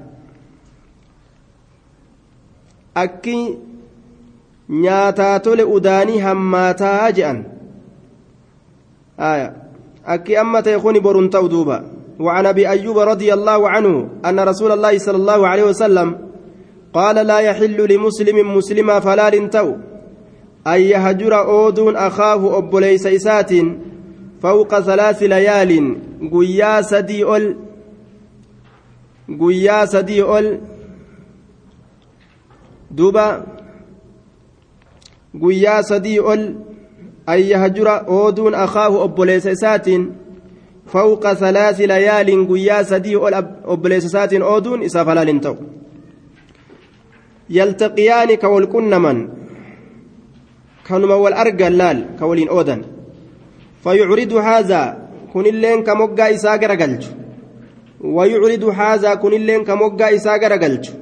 أكي 2.97 3.59
nyaataa 4.73 5.41
tole 5.41 5.65
udaanii 5.65 6.19
hammaataa 6.19 7.13
je'an. 7.13 7.45
آية 9.23 9.57
أكي 10.07 10.41
أما 10.41 10.61
تيخوني 10.61 11.01
برون 11.01 11.31
دوبا 11.31 11.85
وعن 12.21 12.47
أبي 12.47 12.69
أيوب 12.69 12.99
رضي 12.99 13.35
الله 13.35 13.69
عنه 13.69 14.09
أن 14.25 14.41
رسول 14.41 14.73
الله 14.73 14.99
صلى 14.99 15.17
الله 15.17 15.49
عليه 15.49 15.63
وسلم 15.63 16.19
قال 16.93 17.27
لا 17.27 17.39
يحل 17.39 17.93
لمسلم 17.93 18.57
مسلما 18.57 19.01
فلا 19.01 19.47
تو 19.47 19.75
أن 20.67 20.81
يهجر 20.81 21.41
أودون 21.41 21.97
أخاه 21.97 22.59
أبو 22.59 22.79
ليس 22.79 23.07
إسات 23.07 23.51
فوق 24.43 24.81
ثلاث 24.81 25.23
ليال 25.23 25.97
قيا 26.33 26.83
سدي 26.83 27.25
أول 27.25 27.57
قيا 29.41 29.85
سدي 29.85 30.23
أول 35.35 35.41
دوبا 35.41 35.49
قيا 35.49 35.83
سدي 35.83 36.21
أول 36.21 36.57
أن 37.29 37.39
يهجر 37.39 38.09
أودون 38.09 38.55
أخاه 38.55 39.05
أبو 39.05 39.25
ليس 39.25 39.47
إسات 39.47 39.87
فوق 40.87 41.33
ثلاث 41.33 41.81
ليال 41.81 42.49
قيا 42.49 42.83
سدي 42.83 43.17
أبو 43.65 43.89
ليس 43.89 44.05
إسات 44.05 44.35
أودون 44.35 44.83
إسا 44.83 45.05
فلا 45.05 45.39
تو 45.39 45.57
يلتقيان 47.51 48.35
كولكن 48.35 49.29
kanuma 50.83 51.17
wal 51.17 51.33
argan 51.33 51.75
laal 51.81 51.99
ka 52.19 52.27
waliin 52.27 52.51
oodan 52.51 52.81
fayucridu 53.85 54.37
haazaa 54.47 54.95
kunilleen 55.33 55.85
ka 55.87 55.95
moggaa 55.95 56.31
isaa 56.37 56.59
garagalchu 56.59 57.11
wayucridu 58.17 58.71
haazaa 58.79 59.17
kunilleen 59.17 59.65
ka 59.65 59.77
moggaa 59.77 60.11
isaa 60.19 60.39
garagalchu 60.39 60.93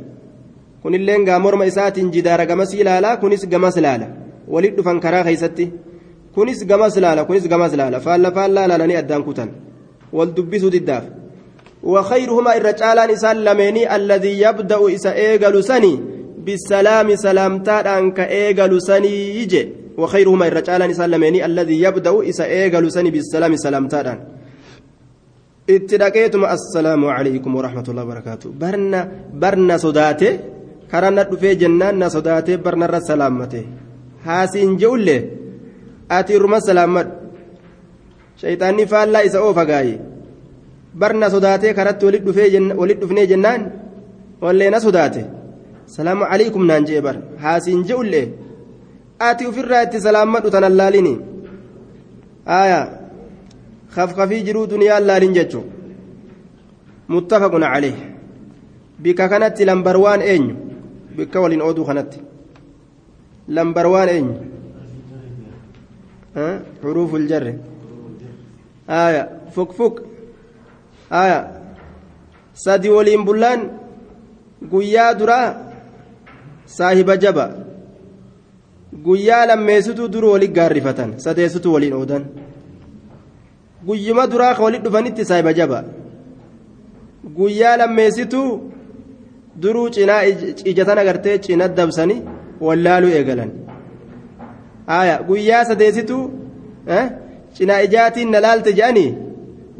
kunilleen 0.82 1.24
gaa 1.24 1.38
morma 1.38 1.64
isaatiin 1.70 2.12
jidaara 2.14 2.46
gamas 2.46 2.74
ilaala 2.74 3.16
kunis 3.16 3.48
gamas 3.48 3.76
laala 3.76 4.06
walit 4.52 4.76
dhufan 4.76 5.00
karaa 5.04 5.24
keeysatti 5.24 5.72
kunis 6.34 6.60
gamas 6.70 6.96
laala 6.96 7.24
kunis 7.24 7.48
gamas 7.48 7.72
laala. 7.80 8.00
Faalla 8.00 8.30
faallaa 8.36 8.68
laalanii 8.70 8.98
addaan 9.02 9.24
kutan. 9.24 9.50
Wal 10.12 10.30
dubbisuu 10.36 10.70
diddaaf. 10.70 11.04
وخيرهما 11.82 12.56
الرجالان 12.56 13.10
إسان 13.10 13.36
لميني 13.44 13.96
الذي 13.96 14.40
يبدأ 14.40 14.94
إسا 14.94 15.12
إيغل 15.14 15.64
سني 15.64 16.00
بالسلام 16.44 17.16
سلامتان 17.16 17.86
أنك 17.86 18.20
إيغل 18.20 18.82
سني 18.82 19.40
يجي 19.40 19.62
وخيرهما 19.98 20.46
الرجال 20.48 20.94
سلميني 20.96 21.46
الذي 21.46 21.82
يبدأ 21.82 22.28
إسا 22.28 22.44
إيغل 22.44 22.92
سني 22.92 23.10
بالسلام 23.10 23.56
سلامتان 23.56 24.18
اتدقيتم 25.70 26.44
السلام 26.44 27.02
عليكم 27.04 27.50
ورحمة 27.56 27.86
الله 27.88 28.04
وبركاته 28.04 28.48
برنا 28.60 29.00
برنا 29.42 29.76
صداته 29.76 30.32
كرنا 30.90 31.22
دفي 31.22 31.54
جنان 31.54 32.08
صداته 32.08 32.56
برنا 32.56 32.96
السلامته 32.96 33.64
هاسين 33.64 33.68
جولة 33.68 33.79
أتي 36.11 36.37
رما 36.37 36.59
سلامت 36.59 37.07
شيطاني 38.41 38.85
فالله 38.85 39.25
إسا 39.25 39.39
أوفا 39.39 39.63
قاي 39.63 39.99
برنا 40.95 41.29
صداته 41.29 41.71
كرت 41.71 42.03
ولد 42.03 42.25
دفي 42.25 42.49
جن 42.49 42.71
ولد 42.71 42.99
دفني 42.99 43.25
جنان 43.25 43.61
ولينا 44.41 44.79
صداته 44.79 45.25
salaamu 45.85 46.25
calaykum 46.25 46.65
naan 46.65 46.85
jee 46.89 47.01
bar 47.01 47.15
haasiin 47.43 47.83
je'ullee 47.89 48.25
ati 49.27 49.47
ufirraa 49.49 49.83
itti 49.85 50.01
salaammadhu 50.05 50.49
tanan 50.55 50.77
laalini 50.79 51.13
aya 52.59 52.79
kafkafii 53.95 54.43
jiruu 54.47 54.67
duniyaan 54.73 55.05
laalin 55.09 55.33
jechu 55.37 55.61
muttafaqun 57.15 57.65
caleh 57.73 57.95
bika 59.03 59.29
kanatti 59.33 59.65
lambar 59.69 59.97
waan 60.05 60.21
eenyu 60.31 60.55
bikka 61.17 61.41
waliin 61.43 61.61
ooduu 61.67 61.85
kanatti 61.89 62.19
lambar 63.56 63.86
waan 63.94 64.08
eenyu? 64.08 64.34
Xuruufu 66.82 67.16
ljarre 67.18 67.52
aya 68.88 69.22
fukfuk 69.54 69.94
aya 71.22 71.38
sadi 72.64 72.88
waliin 72.96 73.24
bullaan 73.26 73.60
guyyaa 74.72 75.14
duraa? 75.18 75.48
Saahiba 76.76 77.16
jaba. 77.22 77.46
Guyyaa 79.04 79.46
lammeessituu 79.46 80.08
dur 80.12 80.24
waliin 80.24 80.52
gaarrifatan. 80.58 81.10
Sadeessituu 81.24 81.72
waliin 81.74 81.94
oodan. 81.98 82.24
Guyyuma 83.86 84.26
duraa 84.32 84.54
ka 84.54 84.62
waliin 84.62 84.84
dhufanitti 84.84 85.24
saahiba 85.24 85.52
jaba. 85.52 85.84
Guyyaa 87.36 87.76
lammeessituu 87.80 88.48
duruu 89.62 89.88
cinaa 89.94 90.22
ijatan 90.70 90.98
agartee 91.02 91.38
cina 91.38 91.68
dabsanii 91.68 92.22
wallaaluu 92.66 93.10
eegalan 93.18 93.50
aya 94.98 95.16
guyyaa 95.28 95.64
sadeessituu 95.64 96.22
cinaa 97.58 97.80
ijaatiin 97.86 98.30
na 98.32 98.40
laalte 98.46 98.72
jedhanii 98.78 99.08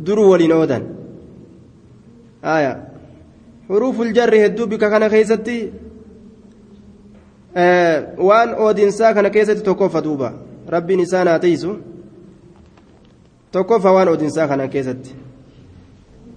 duruu 0.07 0.31
waliin 0.31 0.53
oodan 0.59 0.83
aya 2.57 2.73
xuruuful 3.69 4.13
jarri 4.19 4.39
hedduu 4.45 4.67
bika 4.67 4.91
kana 4.91 5.09
keessatti 5.15 5.57
waan 8.29 8.55
oodinsaa 8.67 9.15
kana 9.15 9.31
keessatti 9.31 9.65
tokkoffa 9.65 10.01
duuba 10.05 10.33
rabbiin 10.75 11.01
isaa 11.07 11.25
naa 11.25 11.39
teessu 11.39 11.77
tokkoffa 13.53 13.93
waan 13.97 14.09
oodinsaa 14.09 14.49
kana 14.49 14.69
keessatti 14.69 15.15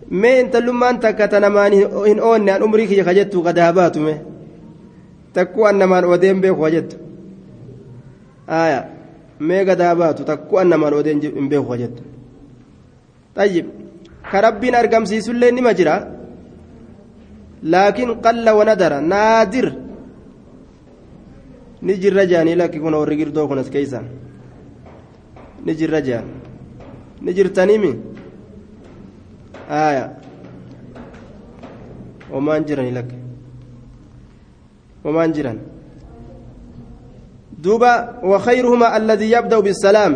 mee 0.09 0.39
intallummaan 0.39 0.99
takka 0.99 1.27
tanamaan 1.27 1.73
hin 2.07 2.19
oonne 2.21 2.51
an 2.51 2.63
umrii 2.63 2.87
kiyya 2.87 3.03
kajettu 3.09 3.41
gadaa 3.47 3.73
baatume 3.73 4.13
takkuu 5.35 5.65
an 5.69 5.75
namaan 5.81 6.05
oodeen 6.05 6.41
beeku 6.43 6.61
kajettu 6.65 6.95
aya 8.47 8.79
mee 9.47 9.63
gadaa 9.69 9.93
baatu 10.01 10.21
takkuu 10.31 10.57
an 10.61 10.67
namaan 10.73 10.93
oodeen 10.97 11.19
hin 11.21 11.47
beeku 11.51 11.67
kajettu 11.73 12.01
tayyib 13.35 13.67
ka 14.31 14.37
rabbiin 14.45 14.75
argamsiisullee 14.81 15.51
nima 15.57 15.71
jira 15.79 15.95
laakiin 17.73 18.11
qalla 18.25 18.51
wanadara 18.59 18.97
naadir 19.11 19.67
ni 21.85 21.93
jirra 22.01 22.23
jaanii 22.31 22.55
lakki 22.61 22.79
kun 22.83 22.93
warri 23.01 23.15
girdoo 23.21 23.47
kun 23.49 23.59
as 23.63 23.69
keeysa 23.75 23.99
ni 25.65 25.71
jirra 25.79 25.99
jaan 26.07 26.25
ni 27.23 27.31
jirtanimi 27.37 27.91
aya 29.69 30.05
homaan 32.31 32.63
jirani 32.67 32.91
lakki 32.97 33.17
homaan 35.03 35.31
jiran 35.35 35.59
duuba 37.63 38.19
وخيرهما 38.23 38.97
الذي 38.97 39.31
يبدأ 39.31 39.59
بالسلام. 39.59 40.13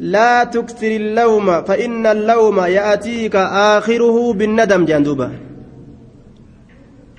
لا 0.00 0.44
تكثر 0.44 0.90
اللوم 0.96 1.62
فإن 1.62 2.06
اللوم 2.06 2.58
يأتيك 2.60 3.36
آخره 3.76 4.32
بالندم. 4.32 4.84
جندوبا 4.84 5.28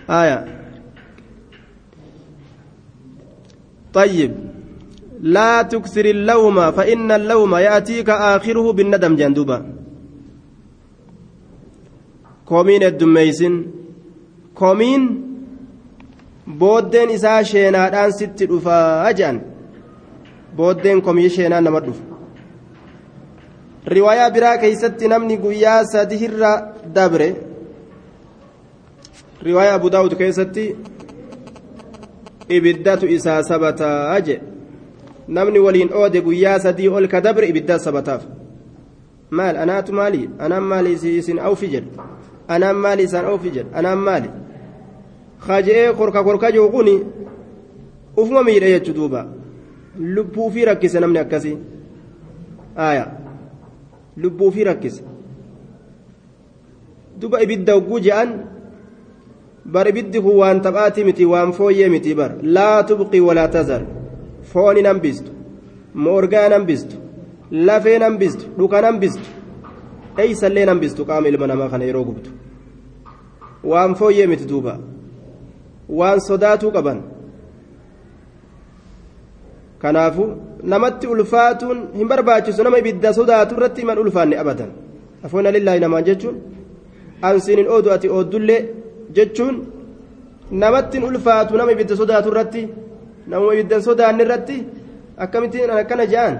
آية. 0.10 0.40
طيب. 3.94 4.32
لا 5.22 5.62
تكثر 5.62 6.06
اللوم 6.06 6.72
فإن 6.72 7.12
اللوم 7.12 7.56
يأتيك 7.56 8.10
آخره 8.10 8.74
بالندم. 8.74 9.16
جندوبا 9.16 9.58
كومين 12.46 12.84
الدميسن 12.84 13.66
كومين 14.56 15.31
booddeen 16.60 17.10
isaa 17.18 17.44
sheenaadhaan 17.52 18.12
sitti 18.20 18.46
dhufaa 18.52 19.14
jedhan 19.20 19.42
booddeen 20.58 21.02
komii 21.02 21.30
sheenaan 21.36 21.64
nama 21.64 21.80
dhufa 21.86 22.04
riwaayaa 23.96 24.30
biraa 24.36 24.58
keeysatti 24.64 25.08
namni 25.14 25.38
guyyaa 25.44 25.80
sadihirra 25.94 26.52
dabre 26.96 27.28
riwaayaa 29.48 29.76
abu 29.82 29.90
daawud 29.96 30.16
keessatti 30.22 30.66
ibiddatu 32.58 33.08
isaa 33.18 33.44
sabataa 33.44 34.20
jedhe 34.28 34.42
namni 35.28 35.60
waliin 35.66 35.90
oode 35.94 36.22
guyyaa 36.22 36.60
sadii 36.60 36.88
ol 36.88 37.08
ka 37.08 37.22
dabre 37.22 37.48
ibiddaa 37.48 37.80
sabataaf 37.80 38.24
maal 39.40 39.58
anaatu 39.64 39.94
maali 39.94 40.30
anaan 40.40 40.64
maali 40.72 40.94
isin 41.18 41.40
awfi 41.40 41.68
jedhe 41.74 41.90
anaan 42.48 42.76
maali 42.86 43.04
isaan 43.04 43.26
awfi 43.26 43.50
jedhe 43.58 43.70
anaan 43.80 43.98
maali 44.08 44.30
kaje'ee 45.47 45.93
korka 45.99 46.23
korka 46.23 46.51
jiru 46.51 46.69
kun 46.75 46.88
ufuma 48.17 48.43
miidha 48.43 48.67
jechu 48.73 48.93
duuba 48.93 49.21
lubbuu 50.15 50.49
fi 50.51 50.65
rakkise 50.65 50.99
namni 50.99 51.19
akkasii 51.23 51.58
aayaa 52.77 53.10
lubbuu 54.23 54.51
fi 54.51 54.63
rakkise 54.69 55.04
duba 57.19 57.41
ibidda 57.45 57.73
hogguu 57.73 57.99
je'an 57.99 58.30
bar 59.65 59.88
ibiddi 59.88 60.19
kun 60.21 60.36
waan 60.41 60.62
taphaati 60.62 61.04
miti 61.10 61.25
waan 61.34 61.51
fooyyee 61.58 61.89
miti 61.89 62.15
bar 62.15 62.32
laa 62.56 62.84
tubqi 62.84 63.19
walaa 63.27 63.47
tazar 63.58 63.82
fooni 64.54 64.82
nan 64.88 64.99
bistu 65.06 65.32
moorgaa 66.06 66.47
nan 66.49 66.65
bistu 66.69 66.95
lafee 67.51 67.97
nan 67.99 68.17
bistu 68.21 68.45
dhuka 68.58 68.82
nan 68.82 68.99
bistu 68.99 69.30
eeysallee 70.23 70.65
nambistu 70.65 71.06
qaama 71.10 71.27
ilma 71.32 71.47
namaa 71.51 71.69
kana 71.73 71.86
yeroo 71.89 72.04
gubdu 72.10 72.30
waan 73.71 73.95
fooyyee 73.99 74.27
miti 74.32 74.45
duuba 74.51 74.73
waan 75.99 76.19
sodaatuu 76.27 76.71
qaban. 76.75 76.99
Kanaafu 79.82 80.23
namatti 80.73 81.08
ulfaatuun 81.13 81.80
hin 81.99 82.08
barbaachisu 82.12 82.63
nama 82.63 82.77
ibidda 82.84 83.13
sodaatu 83.19 83.56
irratti 83.58 83.82
himan 83.82 83.97
ulfaanne 84.04 84.36
abadan 84.43 84.71
afoona 85.25 85.51
lillaahi 85.56 85.80
namaan 85.84 86.06
jechuun 86.10 86.36
ansiin 87.30 87.60
hin 87.62 87.69
oodu 87.75 87.91
ati 87.95 88.08
ooddullee 88.17 88.60
jechuun 89.17 89.56
namattiin 90.63 91.04
ulfaatu 91.10 91.58
nama 91.62 91.71
ibidda 91.75 91.95
sodaatu 92.01 92.30
irratti 92.34 92.62
namuma 93.34 93.54
ibiddan 93.56 93.82
sodaanne 93.88 94.23
irratti 94.27 94.58
akkamittiin 95.25 95.71
akkana 95.80 96.06
je'an 96.13 96.36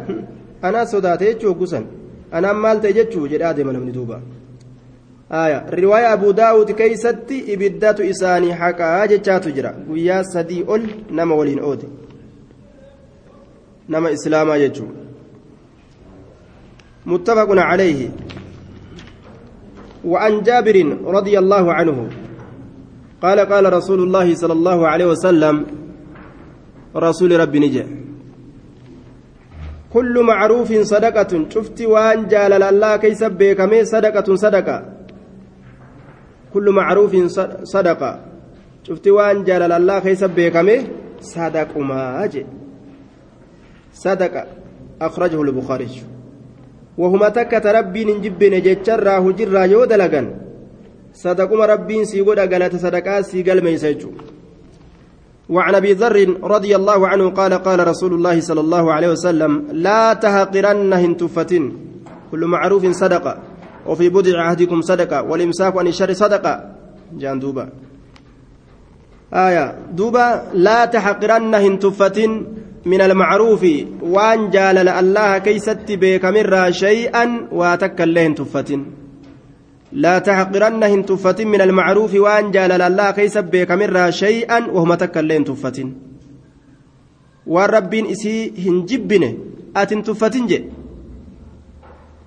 anaa 0.68 0.86
sodaate 0.94 1.26
jechuu 1.30 1.50
hoggusan. 1.52 1.86
Anaan 2.32 2.58
maal 2.64 2.78
ta'e 2.84 2.94
jechuu? 3.00 3.26
Jedhaa 3.34 3.50
adeema 3.54 3.74
namni 3.76 3.92
duuba 3.98 4.22
riwaaya 5.70 6.12
abuu 6.12 6.34
daawud 6.34 6.74
keeysatti 6.76 7.38
ibiddatu 7.40 8.04
isaanii 8.04 8.52
haqaa 8.52 9.08
jechaatu 9.08 9.52
jira 9.52 9.72
guyyaa 9.72 10.24
sadii 10.24 10.64
ol 10.68 10.82
nama 11.10 11.36
waliin 11.36 11.60
oode 11.60 11.88
nama 13.88 14.12
islaamaa 14.12 14.60
jechuu 14.60 14.92
متفق 17.06 17.50
عليه. 17.50 18.10
وعن 20.06 20.44
جابر 20.44 20.98
رضي 21.06 21.40
الله 21.40 21.74
عنه. 21.74 22.10
قال 23.22 23.40
قال 23.40 23.74
رسول 23.74 24.00
الله 24.04 24.36
صلى 24.36 24.54
الله 24.54 24.88
عليه 24.88 25.06
وسلم 25.06 25.66
رسول 26.96 27.40
ربي 27.40 27.60
نجا. 27.60 27.86
كل 29.94 30.24
معروف 30.24 30.74
صدقة. 30.74 31.50
شفت 31.50 31.82
وان 31.82 32.28
جال 32.28 32.54
الله 32.64 32.98
كيس 32.98 33.24
بيكمي 33.24 33.86
صدقة 33.86 34.36
صدقة. 34.36 35.01
كل 36.54 36.70
معروف 36.70 37.16
صدقة. 37.64 38.20
شفت 38.84 39.08
وان 39.08 39.44
جال 39.44 39.72
الله 39.72 40.00
كيس 40.00 40.24
بيكمي 40.24 40.78
صدق 41.22 41.78
ما 41.78 42.24
أجي 42.24 42.46
صدقة. 43.94 44.44
أخرجه 45.02 45.42
البخاري. 45.42 45.90
وهما 46.98 47.30
تكت 47.30 47.66
ربي 47.68 48.06
نجب 48.06 48.44
نجتشرا 48.44 49.18
هجرا 49.20 49.64
يود 49.64 49.94
لغن 49.94 50.28
صدقما 51.14 51.66
ربي 51.66 52.06
سيقول 52.06 52.40
أغلت 52.40 52.76
صدقا 52.76 53.22
سيقل 53.22 53.64
ميسجو 53.64 54.12
وعن 55.50 55.76
أبي 55.76 55.94
ذر 55.94 56.16
رضي 56.44 56.76
الله 56.76 57.08
عنه 57.08 57.30
قال 57.30 57.54
قال 57.54 57.88
رسول 57.88 58.14
الله 58.14 58.40
صلى 58.40 58.60
الله 58.60 58.94
عليه 58.94 59.10
وسلم 59.10 59.68
لا 59.72 60.14
تهقرن 60.14 60.94
هنتفة 60.94 61.72
كل 62.32 62.46
معروف 62.46 62.84
صدقة. 62.88 63.34
وفي 63.86 64.10
بدع 64.10 64.42
عهدكم 64.42 64.82
صدقة 64.82 65.22
والإمساك 65.24 65.78
عن 65.78 65.88
الشر 65.88 66.14
صدقة. 66.14 66.54
جان 67.18 67.40
دوبا. 67.40 67.70
آية. 69.34 69.76
دوبا. 69.94 70.44
لا 70.54 70.86
تحقرن 70.86 71.56
هنتفة 71.56 72.20
من 72.86 73.02
المعروف. 73.02 73.64
وان 74.02 74.50
جال 74.50 74.78
الله 74.88 75.38
كيست 75.38 75.88
بك 75.88 76.26
مرة 76.26 76.70
شيئا 76.70 77.48
واتك 77.52 78.02
الله 78.02 78.28
هنتفة 78.28 78.72
لا 79.92 80.20
تحقرن 80.20 80.84
هنتفة 80.84 81.40
من 81.46 81.62
المعروف. 81.62 82.14
وان 82.16 82.52
جال 82.52 82.72
الله 82.72 83.12
كيس 83.12 83.38
بك 83.38 83.72
مرة 83.72 84.10
شيئا 84.10 84.60
وهم 84.72 84.94
تكلين 84.94 85.44
تفة 85.46 85.78
والرب 87.48 87.94
إسي 87.94 88.54
هنجبنه. 88.66 89.34
أتن 89.76 90.04
تفة 90.04 90.36
جي. 90.48 90.60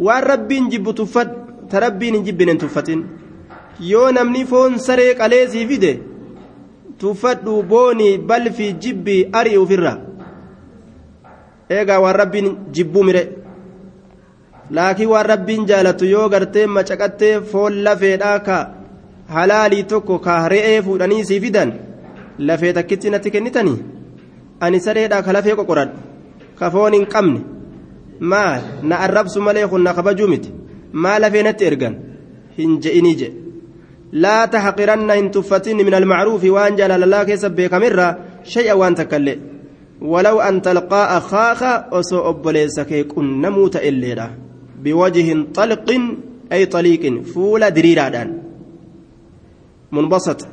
والرب 0.00 0.48
جب 0.48 0.86
tarabbiin 1.70 2.14
hin 2.14 2.24
jibbine 2.24 2.54
tuffatin. 2.58 3.04
Yoo 3.80 4.10
namni 4.12 4.44
foon 4.46 4.78
saree 4.78 5.14
qalee 5.14 5.46
qaleesii 5.46 5.66
fide 5.68 5.92
tuffadhu 6.98 7.62
boonii 7.62 8.18
balfi 8.18 8.72
jibbii 8.82 9.28
ari'i 9.32 9.58
ufirra. 9.58 9.96
Eegaa 11.70 12.00
waan 12.00 12.16
rabbiin 12.16 12.56
jibbuu 12.72 13.02
mire. 13.04 13.22
Laakiin 14.70 15.08
waan 15.08 15.26
rabbiin 15.26 15.66
jaalatu 15.66 16.06
yoo 16.06 16.28
gartee 16.28 16.66
macaqattee 16.66 17.40
foon 17.52 17.82
lafeedhaa 17.84 18.38
ka 18.40 18.58
halaalii 19.28 19.84
tokko 19.84 20.18
ka 20.18 20.48
re'ee 20.48 20.82
fuudhanii 20.82 21.24
sii 21.24 21.40
fidan 21.40 21.72
lafee 22.38 22.72
takkitti 22.72 23.10
natti 23.10 23.30
kennitanii? 23.30 23.78
Ani 24.60 24.80
sareedhaa 24.80 25.22
ka 25.22 25.32
lafee 25.32 25.56
qoqoradhu 25.56 25.98
ka 26.58 26.70
foon 26.70 26.92
hin 26.92 27.06
qabne. 27.06 27.40
Maal? 28.20 28.62
Na 28.82 28.98
arrabsu 29.04 29.40
malee 29.40 29.66
kun 29.68 29.82
na 29.82 29.94
kabajuu 29.94 30.28
miti. 30.28 30.52
Maa 31.02 31.18
lafee 31.22 31.46
natti 31.46 31.68
ergan? 31.70 31.94
Hin 32.58 32.78
je'inii 32.82 33.16
je. 33.20 33.28
Laa 34.24 34.42
taxqiranna 34.52 35.18
hin 35.18 35.32
tuffatin 35.36 35.82
min 35.86 35.94
almacruufi 36.00 36.54
waan 36.56 36.78
jaalala 36.78 37.24
keessa 37.28 37.54
beekamirra 37.58 38.06
shay'a 38.54 38.80
waan 38.80 38.96
takkallee 39.00 39.38
ولو 40.04 40.40
أن 40.40 40.62
تلقى 40.62 41.16
أخاك 41.16 41.62
أسو 41.92 42.28
أبليسك 42.28 43.06
كن 43.06 43.44
الليلة 43.76 44.30
بوجه 44.82 45.46
طلق 45.54 45.88
أي 46.52 46.66
طليق 46.66 47.22
فول 47.22 47.70
دريرادان 47.70 48.42
منبسط 49.92 50.48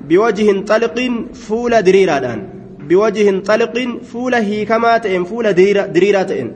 بوجه 0.00 0.60
طلق 0.60 1.10
فول 1.34 1.82
دريرادان 1.82 2.48
بوجه 2.88 3.38
طلق 3.38 3.98
فول 4.02 4.34
هي 4.34 4.64
كما 4.64 4.98
تئن 4.98 5.24
فول 5.24 5.52
دريرا 5.92 6.22
تئن 6.22 6.52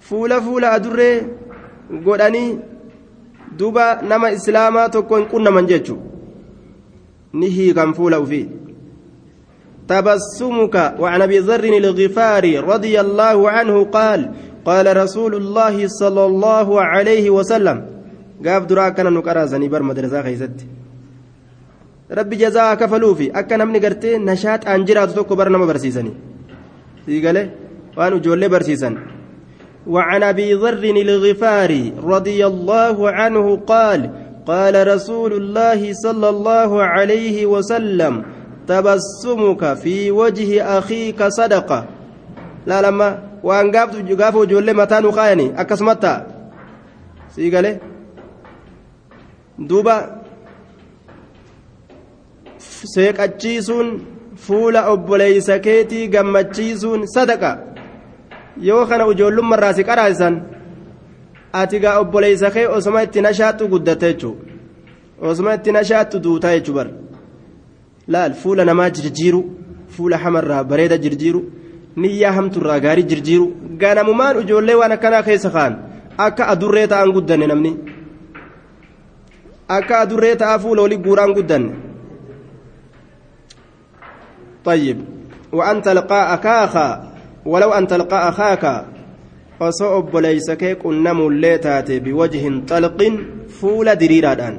فول 0.00 0.42
فول 0.42 0.64
أدري 0.64 1.22
قدني 2.06 2.44
دوبا 3.58 3.86
نما 4.10 4.28
إسلاما 4.32 4.86
تكون 4.86 5.24
كنا 5.24 5.50
من 5.50 5.66
جيتشو 5.66 5.96
نهي 7.40 7.72
كم 7.72 7.92
فول 7.92 8.14
وفيه 8.14 8.46
تبسمك 9.88 10.76
وعن 11.00 11.20
ابي 11.22 11.38
ذر 11.38 11.64
الغفاري 11.64 12.58
رضي 12.58 12.94
الله 13.00 13.50
عنه 13.50 13.76
قال 13.84 14.20
قال 14.64 14.86
رسول 14.96 15.32
الله 15.34 15.76
صلى 16.00 16.22
الله 16.30 16.68
عليه 16.80 17.26
وسلم 17.30 17.78
قاف 18.44 18.62
درا 18.70 18.88
كان 18.96 19.12
نقرا 19.12 19.44
زني 19.52 19.68
بر 19.68 19.82
مدرسه 19.82 20.22
خيست 20.22 20.56
ربي 22.18 22.36
جزاء 22.36 22.74
كفلوفي 22.80 23.26
اكن 23.38 23.60
امني 23.60 23.78
غرتي 23.84 24.18
نشاط 24.18 24.68
انجرات 24.68 25.10
توكو 25.16 25.34
برنما 25.34 25.66
برسيسني 25.66 26.12
سيغله 27.06 27.44
وانو 27.96 28.16
جولي 28.24 28.48
برسيسن 28.48 28.94
وعن 29.86 30.22
أبي 30.22 30.54
ذر 30.54 30.84
الغفاري 30.84 31.92
رضي 32.02 32.46
الله 32.46 33.10
عنه 33.10 33.56
قال 33.56 34.10
قال 34.46 34.86
رسول 34.86 35.32
الله 35.32 35.92
صلى 35.92 36.28
الله 36.28 36.82
عليه 36.82 37.46
وسلم 37.46 38.24
تبسمك 38.68 39.74
في 39.74 40.10
وجه 40.10 40.78
أخيك 40.78 41.22
صدقة. 41.22 41.84
لا 42.66 42.82
لما 42.82 43.08
وأن 43.42 43.76
قابت 43.76 44.22
قافوا 44.22 44.44
جولي 44.44 44.72
متانو 44.72 45.10
خايني 45.10 45.60
أكسمتا. 45.60 46.26
سيقالي؟ 47.36 47.78
دوبا. 49.58 50.24
seeqachiisuun 52.94 53.88
fuula 54.46 54.80
obboleeysa 54.92 55.58
keetii 55.66 56.08
gammachiisuun 56.14 57.06
sadaqa 57.14 57.50
yoo 58.60 58.86
kana 58.86 59.04
ijoollummarraa 59.12 59.72
si 59.74 59.84
qaraasan 59.84 60.34
ati 61.52 61.78
gaa 61.80 61.98
obboleeysa 62.02 62.50
kee 62.50 62.66
osoma 62.66 63.02
itti 63.02 63.20
nashaattu 63.20 63.68
guddatte 63.68 64.06
jechuu 64.12 64.36
osoma 65.30 65.54
itti 65.54 65.72
nashaattu 65.72 66.18
duutaa 66.24 66.52
jechuu 66.56 66.74
bara 66.74 66.90
laal 68.08 68.32
fuula 68.42 68.64
namaa 68.64 68.90
jirjiiru 68.90 69.40
fuula 69.96 70.18
hamarraa 70.24 70.64
bareeda 70.64 70.98
jirjiiru 71.04 71.40
niyyaa 71.96 72.32
hamturraa 72.38 72.80
gaarii 72.84 73.02
jirjiiru 73.10 73.46
ganamumaan 73.80 74.40
ijoollee 74.42 74.74
waan 74.80 74.92
akkanaa 74.96 75.22
keessa 75.28 75.50
kaan 75.56 75.74
akka 76.26 76.48
adurree 76.52 76.86
ta'an 76.92 77.12
guddanne 77.16 77.46
namni 77.46 77.72
akka 79.68 80.00
adurree 80.00 80.36
ta'aa 80.36 80.58
fuula 80.58 80.82
olii 80.82 80.98
guuraan 81.06 81.34
guddanne 81.38 81.72
طيب 84.64 84.98
وأن 85.52 85.82
تلقى 85.82 86.34
أخاك 86.34 86.76
ولو 87.46 87.70
أن 87.72 87.86
تلقى 87.86 88.28
أخاك 88.28 88.84
ليس 90.14 90.50
كيك 90.50 90.86
نم 90.86 91.26
الليتات 91.26 91.92
بوجه 91.92 92.62
طلق 92.68 93.12
فول 93.60 93.96
دريرادان. 93.96 94.58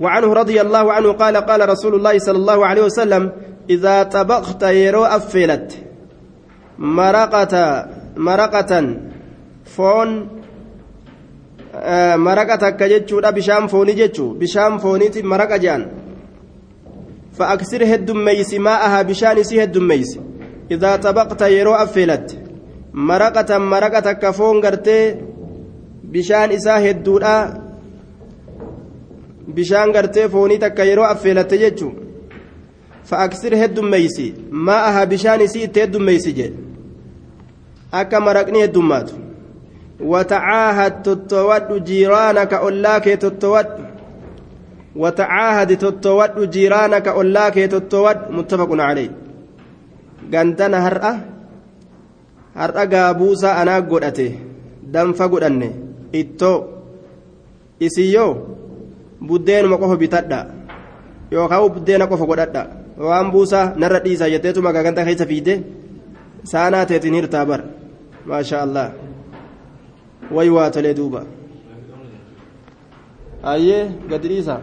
وعنه 0.00 0.32
رضي 0.32 0.60
الله 0.60 0.92
عنه 0.92 1.12
قال 1.12 1.36
قال 1.36 1.68
رسول 1.68 1.94
الله 1.94 2.18
صلى 2.18 2.36
الله 2.36 2.66
عليه 2.66 2.82
وسلم 2.82 3.32
إذا 3.70 4.02
طبخت 4.02 4.62
يرو 4.62 5.04
أفلت 5.04 5.78
مرقة 6.78 7.86
مرقة 8.16 8.96
فون 9.64 10.28
آه 11.74 12.16
مرقة 12.16 12.70
كجتشو 12.70 13.20
بشام 13.20 13.66
فوني 13.66 13.92
جتشو 13.92 14.34
بشام 14.34 14.78
فوني 14.78 15.10
مرقة 15.22 15.56
جان. 15.56 15.86
فأكثر 17.38 17.94
هدميس 17.94 18.54
ماءها 18.54 19.02
بشان 19.02 19.42
سي 19.42 19.62
هدميس 19.62 20.18
إذا 20.72 20.96
طبقت 20.96 21.42
يرو 21.42 21.74
أفلت 21.84 22.26
مرقة 23.10 23.58
مرقة 23.58 24.12
كفون 24.12 24.56
قرتي 24.64 24.98
isaa 26.12 26.78
hedduudha 26.84 27.34
bishaan 29.54 29.92
gartee 29.92 30.28
foonii 30.28 30.58
takka 30.64 30.84
yeroo 30.88 31.06
affeelatte 31.12 31.58
jechuun 31.62 31.94
fa'aaksir 33.10 33.56
heddummeeysi 33.62 34.26
maa'aha 34.68 35.06
bishaan 35.12 35.44
isii 35.46 35.62
itti 35.68 35.84
heddummeeysi 35.84 36.34
jedhe 36.38 36.58
akka 38.00 38.20
maraqni 38.26 38.64
heddummaatu 38.64 39.22
وتعاهد 40.02 41.02
تتود 41.02 41.84
جيرانك 41.84 42.54
أولاك 42.54 43.04
تتود 43.04 43.66
وتعاهد 44.96 45.76
تتود 45.76 46.50
جيرانك 46.50 47.08
أولاك 47.08 47.54
تتود 47.54 48.18
متفق 48.30 48.70
عليه 48.72 49.10
قندنا 50.32 50.78
هرأة 50.86 51.12
هرأة 52.56 52.84
قابوسا 52.92 53.50
أنا 53.62 53.74
قدأته 53.90 54.32
دنفا 54.94 55.26
قدأني 55.32 55.68
إتو 56.14 56.54
إسيو 57.82 58.28
buddeenuma 59.22 59.78
qofa 59.78 59.96
bitadha 60.02 60.40
yookaan 61.30 61.70
buddeena 61.74 62.10
qofa 62.10 62.26
godhadha 62.26 62.62
waan 62.98 63.30
buusaa 63.30 63.72
narra 63.78 64.02
dhiisa 64.04 64.26
jetteetuma 64.32 64.74
gaganta 64.74 65.06
keessa 65.06 65.26
fiide 65.30 65.54
saanaa 66.52 66.86
teetiin 66.90 67.14
hirtaa 67.18 67.44
bar 67.46 67.62
maasha 68.26 68.62
allah 68.66 68.88
waa 70.34 70.68
tolee 70.74 70.94
duuba 70.98 71.22
ayyee 73.54 73.82
gadi 74.10 74.28
dhiisa 74.32 74.56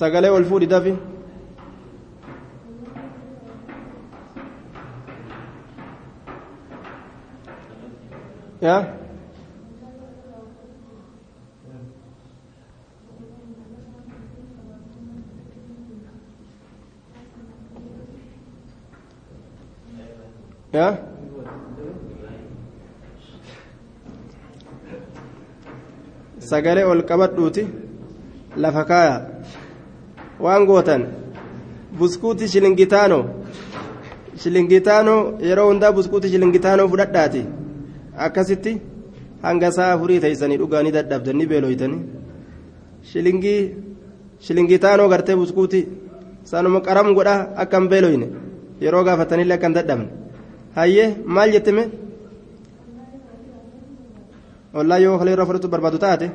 sagalee 0.00 0.30
ol 0.36 0.44
fuudhi 0.50 0.66
dafi 0.72 0.92
yaa 8.62 8.82
yaa 20.72 20.92
sagalee 26.50 26.84
ol 26.92 27.02
qabadhuuti 27.10 27.62
lafa 28.62 28.82
kaaya 28.90 29.16
waan 30.40 30.66
gootan 30.66 31.02
buskuuti 31.98 32.48
shilingitaanoo 32.48 33.24
shilingitaanoo 34.42 35.20
yeroo 35.48 35.68
hundaa 35.70 35.92
buskuuti 35.98 36.28
shilingitaanoo 36.32 36.88
fudhadhaati 36.92 37.42
akkasitti 38.26 38.72
hanga 39.42 39.70
sa'a 39.76 39.92
afurii 39.96 40.20
teeysanii 40.24 40.58
dhugaanii 40.62 40.92
dadhabdanii 40.98 41.46
beeloytanii 41.52 42.00
shilingii 43.10 43.60
shilingitaanoo 44.46 45.08
gartee 45.12 45.36
buskuuti 45.42 45.80
sanuma 46.52 46.80
qaram 46.88 47.14
godha 47.18 47.34
akka 47.64 47.80
hin 47.80 47.88
beeloyne 47.94 48.28
yeroo 48.86 49.04
gaafatanillee 49.08 49.56
akka 49.58 49.68
hin 49.70 49.76
dadhabne 49.78 50.08
hayyee 50.78 51.08
maal 51.36 51.52
jettime 51.56 51.84
ollaa 54.80 54.98
yoo 55.04 55.18
kalee 55.18 55.34
irraa 55.36 55.46
fudhatu 55.50 55.68
barbaadu 55.74 55.98
taate 56.06 56.30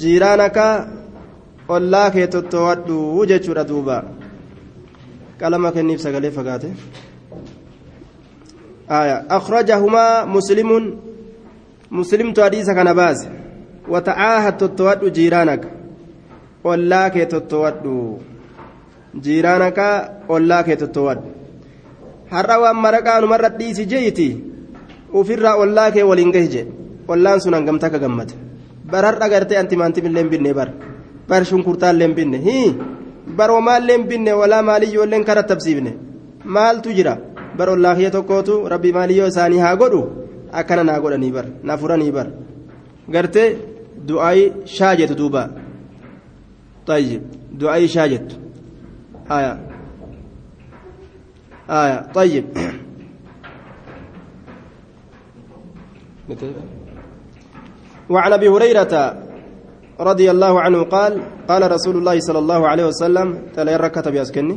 jiiraan 0.00 0.40
akka 0.40 0.66
ollaa 1.68 2.10
kee 2.10 2.26
tottoowadhu 2.34 3.26
jechuudha 3.32 3.64
duuba 3.70 3.96
qalama 5.40 5.72
kenniif 5.76 6.00
sagalee 6.06 6.30
fagaate 6.38 6.70
akhrajahumaa 9.38 10.14
muslimun 10.36 10.84
muslimtu 12.00 12.40
hadiisa 12.46 12.74
kana 12.80 12.94
baase 13.02 13.39
wata'aahad 13.92 14.56
tottoowadhu 14.62 15.10
jiiraan 15.18 15.48
akka 15.54 15.68
ollaa 16.72 17.06
kee 17.14 17.26
tottoowadhu 17.34 17.94
jiiraan 19.24 19.62
akka 19.68 19.86
ollaa 20.36 20.62
kee 20.68 20.76
tottoowadhu 20.82 21.28
har'a 22.34 22.60
waan 22.62 22.78
maraqaanumarra 22.84 23.50
dhiisi 23.58 23.84
je'iti 23.94 24.28
ufirraa 25.22 25.56
ollaa 25.64 25.90
kee 25.96 26.04
waliin 26.12 26.32
gahi 26.36 26.48
jedhe 26.54 26.72
ollaan 27.12 27.40
sun 27.44 27.54
hangamta 27.58 27.86
akka 27.90 27.98
gammate 28.06 28.34
bar 28.92 29.04
har'a 29.08 29.28
gartee 29.28 29.58
antimaantimillee 29.62 30.24
binne 30.32 30.52
bar. 30.58 30.68
Bar 31.28 31.44
shunkurtaallee 31.44 32.08
binne 32.18 32.38
hii! 32.46 32.76
Bar 33.38 33.50
homaallee 33.54 33.96
hin 33.96 34.06
binne 34.10 34.32
walaa 34.40 34.62
maaliyyoo 34.68 35.04
illee 35.06 35.24
kara 35.24 35.42
tabsiifne 35.50 35.92
maaltu 36.44 36.92
jira? 36.98 37.14
Bar 37.58 37.68
ollaa 37.74 37.94
kiyya 37.94 38.10
tokkootu 38.16 38.54
rabbi 38.72 38.92
maaliyyoo 38.92 39.28
isaanii 39.32 39.58
haa 39.64 39.76
godhu? 39.82 40.00
Akkana 40.52 40.84
naa 40.84 41.00
godhanii 41.00 41.32
bar 41.36 41.46
na 41.62 41.76
furanii 41.78 42.12
bar. 42.16 42.26
Gartee 43.14 43.48
du'aayi 44.06 44.52
shaa 44.64 44.96
duuba 44.96 45.50
طيب 46.86 47.22
دعاء 47.52 47.86
شاجت. 47.86 48.38
آية. 49.30 49.54
آية. 51.70 51.98
طيب. 52.14 52.44
وعن 58.10 58.32
أبي 58.32 58.48
هريرة 58.48 58.94
رضي 60.00 60.30
الله 60.30 60.60
عنه 60.60 60.82
قال 60.82 61.22
قال 61.48 61.72
رسول 61.72 61.96
الله 61.96 62.20
صلى 62.20 62.38
الله 62.38 62.68
عليه 62.68 62.86
وسلم 62.86 63.38
تلا 63.54 63.76
ركعت 63.76 64.08
بيسكني 64.08 64.56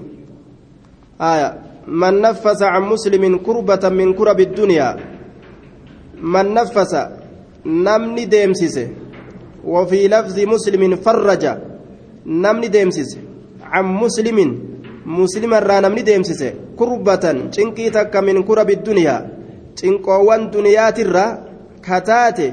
آية. 1.21 1.49
من 1.88 2.21
نفس 2.21 2.63
عن 2.63 2.82
مسلم 2.82 3.38
كربة 3.38 3.89
من 3.89 4.13
كرب 4.13 4.39
الدنيا 4.39 4.89
من 6.21 6.53
نفس 6.53 6.93
نمني 7.65 8.25
ديمسيس 8.25 8.77
وفي 9.65 10.08
لفظ 10.08 10.38
مسلم 10.39 10.95
فرج 10.95 11.43
نمني 12.26 12.67
ديمسيس 12.67 13.12
عن 13.71 13.86
مسلم 13.86 14.38
مسلم 15.06 15.54
را 15.54 15.80
نمني 15.80 16.02
ديمسيس 16.02 16.43
كربة 16.80 17.26
تنكيتك 17.56 18.15
من 18.15 18.43
كرب 18.43 18.69
الدنيا 18.69 19.15
تنقوان 19.78 20.41
دنيات 20.52 20.99
الرا 20.99 21.26
كتاتي 21.84 22.49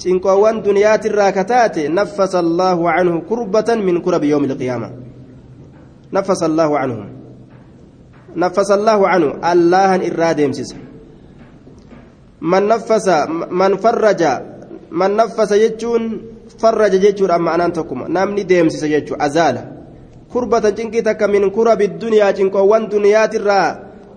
cinqoowwan 0.00 0.64
duniyaatirraa 0.64 1.32
kataate 1.32 1.88
naffasa 1.88 2.38
allaahu 2.38 2.88
canhu 2.88 3.20
kurbatan 3.28 3.84
min 3.84 4.00
kurabi 4.04 4.30
yoomi 4.32 4.48
ilqiyaama 4.48 4.88
naffasa 6.12 6.46
allaahu 6.50 6.74
canhu 6.80 7.04
naffasa 8.42 8.74
allaahu 8.78 9.04
canhu 9.12 9.30
allahan 9.52 10.00
irraa 10.08 10.34
deemsisa 10.38 10.76
man 12.40 12.64
naffasa 12.72 13.26
man 13.60 13.76
farraja 13.84 14.32
man 14.90 15.12
naffasa 15.20 15.60
jechuun 15.64 16.04
farraja 16.60 16.98
jechuudha 17.04 17.38
ma'anaan 17.38 17.72
tokkuma 17.72 18.08
namni 18.08 18.44
deemsisa 18.44 18.88
jechuu 18.88 19.16
azaala 19.26 19.62
kurbatan 20.32 20.76
cinqii 20.78 21.02
takka 21.02 21.28
min 21.28 21.50
kurabi 21.50 21.88
duniyaa 22.02 22.32
cinqoowwan 22.38 22.90
duniyaatirraa 22.94 23.68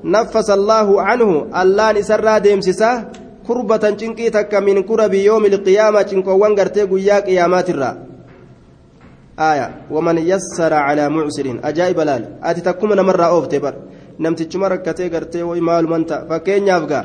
naffasa 0.03 0.53
allaahu 0.59 1.01
canhu 1.07 1.35
allahan 1.51 1.97
isarraa 2.03 2.39
deemsisaa 2.39 2.95
kurbatan 3.47 3.97
cinqii 3.99 4.31
takka 4.31 4.61
min 4.61 4.83
kurabi 4.89 5.25
yoomi 5.25 5.47
ilqiyaama 5.47 6.07
cinqoowwan 6.09 6.55
gartee 6.55 6.85
guyyaa 6.91 7.21
qiyaamaatirraa 7.27 7.95
آية 9.39 9.89
ومن 9.91 10.17
يسر 10.17 10.73
على 10.73 11.09
معسر 11.09 11.59
أجائب 11.63 11.99
لال 11.99 12.23
أتي 12.43 12.61
تكم 12.61 12.93
نمر 12.93 13.25
أوفتي 13.25 13.59
بر 13.59 13.75
نمتج 14.19 14.57
مركتي 14.57 15.09
قرتي 15.09 15.43
ويمال 15.43 15.89
منتا 15.89 16.17
فكين 16.29 16.67
يفقى 16.67 17.01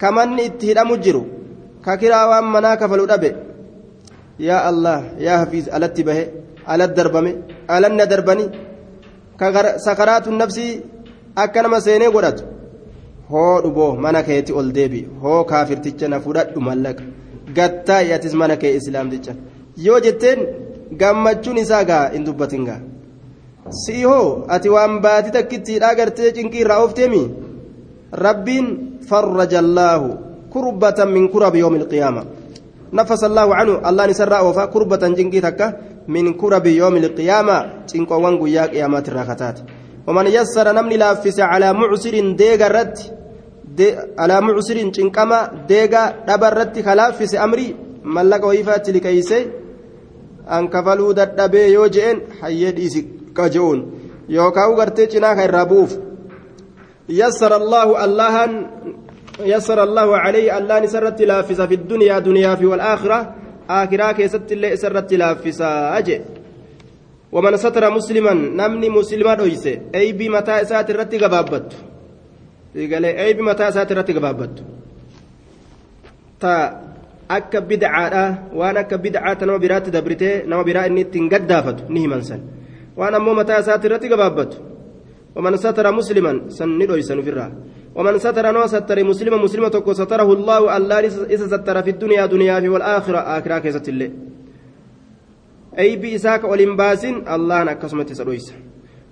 كمن 0.00 0.38
اتهد 0.40 0.78
مجرو 0.90 1.22
ككرا 1.86 2.20
وامنا 2.30 2.74
كفلو 2.74 3.04
yaa 4.48 4.62
allah 4.70 4.98
yaa 5.26 5.38
hafiis 5.42 5.68
alatti 5.76 6.02
bahe 6.08 6.24
alat 6.72 6.96
darbame 6.98 7.32
alanna 7.76 8.06
darbanii 8.12 8.50
sakaraatu 9.86 10.32
nafsii 10.32 10.72
akka 11.36 11.62
nama 11.62 11.80
seenee 11.80 12.10
godhatu. 12.16 12.44
Hoo 13.30 13.60
dhuboo 13.64 13.94
mana 14.04 14.22
keetti 14.22 14.52
ol 14.52 14.72
deebi. 14.76 15.08
Hoo 15.22 15.44
kaafirticha 15.50 16.08
na 16.08 16.20
fudhadhu 16.20 16.60
mallaqa 16.68 17.04
gattaa 17.56 18.02
atis 18.14 18.34
mana 18.34 18.56
kee 18.56 18.74
islaamticha 18.78 19.34
yoo 19.86 20.00
jetteen 20.06 20.40
gammachuun 21.00 21.58
isaa 21.64 21.84
gaa 21.90 22.04
hin 22.14 22.24
dubbatin 22.26 22.64
gaa. 22.68 22.80
Si'i 23.82 24.04
hoo 24.10 24.44
ati 24.48 24.68
waan 24.74 25.00
baati 25.04 25.30
takkittiidhaa 25.36 25.94
gartee 25.94 26.32
cinqii 26.36 26.62
irraa 26.64 26.80
oofteemi 26.84 27.22
rabbiin 28.24 28.68
farraja 29.08 29.58
allaahu 29.64 30.08
kurbatan 30.50 31.12
min 31.16 31.28
kurab 31.34 31.54
yoomi 31.62 31.78
alqiyaama 31.82 32.24
نفس 32.92 33.24
الله 33.24 33.54
عنه. 33.54 33.74
الله 33.88 34.06
نسر 34.06 34.32
وفا 34.46 34.64
كربة 34.64 35.02
جنكي 35.18 35.40
تكا 35.40 35.66
من 36.08 36.34
كرب 36.34 36.66
يوم 36.66 36.96
القيامة. 36.96 37.86
تنكو 37.88 38.14
وانقو 38.14 38.46
يا 38.46 38.66
قيامات 38.66 39.08
الراكتات 39.08 39.58
ومن 40.06 40.26
يسر 40.26 40.66
نمني 40.72 40.96
لافس 40.96 41.40
على 41.40 41.72
معسر 41.72 42.14
ديغا 42.40 42.68
رد 42.68 42.96
دي 43.76 43.86
على 44.18 44.40
معسر 44.40 44.78
تنكما 44.90 45.38
ديغا 45.68 46.02
دبر 46.28 46.52
رد 46.60 46.76
خلافس 46.86 47.34
أمري. 47.34 47.76
ملك 48.04 48.44
ويفات 48.44 48.90
لكيسي. 48.90 49.60
an 50.50 50.68
kafaluu 50.68 51.14
dadhabee 51.14 51.72
yoo 51.72 51.88
je'en 51.94 52.20
hayyee 52.40 52.72
dhiisi 52.76 53.00
qaje'uun 53.38 53.80
yookaan 54.36 54.74
gartee 54.78 55.06
cinaa 55.12 55.34
kan 55.36 55.44
irraa 55.48 55.66
bu'uuf 55.72 55.92
allahu 59.86 60.10
calayhi 60.24 60.50
allaan 60.50 60.84
isarratti 60.84 61.26
laaffisa 61.26 61.66
fi 61.68 61.76
duniyaa 61.76 62.20
duniyaa 62.24 62.56
fi 62.56 62.66
walaakhira 62.66 63.18
aakiraa 63.68 64.14
keessatti 64.14 64.54
illee 64.54 64.72
isarratti 64.78 65.18
laaffisaa 65.18 66.02
je 66.02 66.16
waman 67.32 67.58
satara 67.58 67.90
musliman 67.90 68.38
namni 68.60 68.90
muslima 68.90 69.36
dhoyse 69.36 69.72
eybii 69.92 70.28
mataa 70.36 70.60
isaati 70.66 70.92
irratti 70.92 71.18
gabaabbattu 71.18 71.76
galee 72.92 73.14
eybii 73.26 73.46
mataa 73.50 73.68
isaati 73.72 73.92
irratti 73.94 74.16
gabaabbattu 74.18 74.62
taa 76.42 76.62
akka 77.28 77.60
bidcaadha 77.60 78.24
waan 78.60 78.76
akka 78.82 78.98
bidcaata 78.98 79.46
nama 79.46 79.58
biraatti 79.58 79.90
dabritee 79.96 80.34
nama 80.46 80.64
biraa 80.64 80.86
inni 80.90 81.00
ittiin 81.06 81.28
gaddaafatu 81.28 81.84
ni 81.88 82.00
himan 82.04 82.22
san 82.28 82.40
waan 82.98 83.14
ammoo 83.14 83.34
mataa 83.40 83.60
isaati 83.62 83.86
irratti 83.86 84.08
gabaabbatu 84.12 84.56
waman 85.34 85.58
satara 85.58 85.92
musliman 85.92 86.50
san 86.50 86.70
ni 86.78 86.86
dhoysan 86.90 87.18
ofirraa 87.22 87.50
ومن 87.94 88.18
ستر 88.18 88.50
نو 88.52 88.66
ستر 88.66 89.04
مسلم 89.04 89.42
مسلمة 89.44 89.68
تكو 89.68 89.92
ستره 89.92 90.32
الله 90.32 90.76
الله 90.76 90.98
إذا 91.34 91.46
ستر 91.46 91.82
في 91.82 91.90
الدنيا 91.90 92.26
دنيا 92.26 92.60
في 92.60 92.68
والآخرة 92.68 93.18
آخرة 93.18 93.58
كيست 93.58 93.88
الله 93.88 94.10
أي 95.78 95.96
بإساك 95.96 96.44
والإنباس 96.44 97.04
الله 97.04 97.64
نكسمت 97.64 98.12
سرويس 98.12 98.54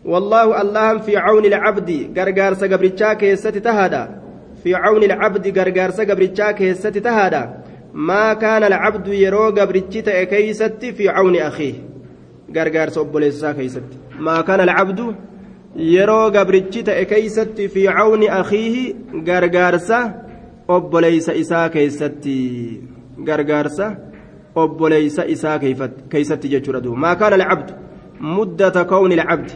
والله 0.05 0.61
الله 0.63 0.99
في 0.99 1.17
عون 1.17 1.45
العبد 1.45 1.91
غرغار 2.19 2.55
سقبرتشا 2.55 3.13
كيست 3.13 3.59
تهادا 3.59 4.03
في 4.63 4.75
عون 4.75 5.03
العبد 5.03 5.59
غرغار 5.59 5.91
سقبرتشا 5.91 6.51
كيست 6.51 6.99
تهادا 6.99 7.43
ما 7.95 8.35
كان 8.35 8.63
العبد 8.65 9.09
يرو 9.09 9.47
قبرتشتا 9.47 10.25
كيست 10.25 10.85
في 10.97 11.09
عون 11.09 11.37
أخيه. 11.37 11.75
غرغار 12.57 12.89
سوبوليسا 12.89 13.53
كيست 13.53 13.83
ما 14.19 14.41
كان 14.41 14.61
العبد 14.61 15.15
yeroo 15.77 16.31
gabrichi 16.31 16.83
ta'e 16.83 17.05
keeysatti 17.07 17.69
fi 17.69 17.87
cawni 17.87 18.29
akiihi 18.29 18.97
gargaarsa 19.25 19.99
obboleysa 20.69 21.33
isaa 21.35 21.69
keeysatti 21.69 22.83
gargaarsa 23.25 23.97
obboleysa 24.55 25.25
isaa 25.25 25.59
keeysatti 25.59 26.49
jechuudha 26.49 26.81
duuba 26.81 26.99
maa 26.99 27.17
kaana 27.17 27.37
alcabdu 27.37 27.75
muddata 28.21 28.85
kawni 28.85 29.21
alcabdi 29.21 29.53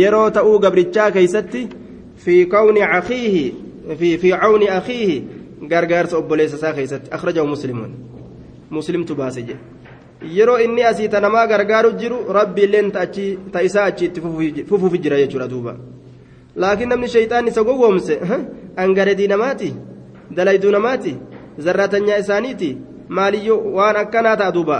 yeroo 0.00 0.30
ta'uu 0.30 0.58
gabrichaa 0.58 1.10
keeysatti 1.10 1.68
fi 2.16 2.46
kawni 2.46 2.82
akiihi 2.82 3.54
cawni 4.30 4.68
akiihi 4.68 5.24
gargaarsa 5.68 6.18
obboleysa 6.18 6.56
isaa 6.56 6.72
keeysatti 6.72 7.10
akhrajahu 7.10 7.46
muslimuun 7.54 7.92
muslimtu 8.70 9.14
baase 9.14 9.42
jedhe 9.42 9.60
yeroo 10.36 10.58
inni 10.58 10.82
asii 10.82 11.08
ta 11.08 11.20
gargaaru 11.20 11.92
jiru 12.00 12.32
rabbiilleen 12.32 12.90
ta 12.92 13.62
isaa 13.62 13.84
achi 13.84 14.04
itti 14.04 14.20
fufuufi 14.68 14.98
jira 14.98 15.16
jechuudha 15.16 15.48
duuba 15.48 15.76
laakiin 16.56 16.88
namni 16.88 17.08
shayxaan 17.08 17.48
isa 17.48 17.64
gowwoomse 17.64 18.18
angaredii 18.76 19.28
namaati 19.28 19.74
dalayduu 20.36 20.70
namaati 20.70 21.16
zarratanyaa 21.58 22.18
isaaniiti 22.24 22.76
maaliyyoo 23.08 23.72
waan 23.76 23.96
akkanaa 23.96 24.36
ta'a 24.36 24.54
duuba 24.54 24.78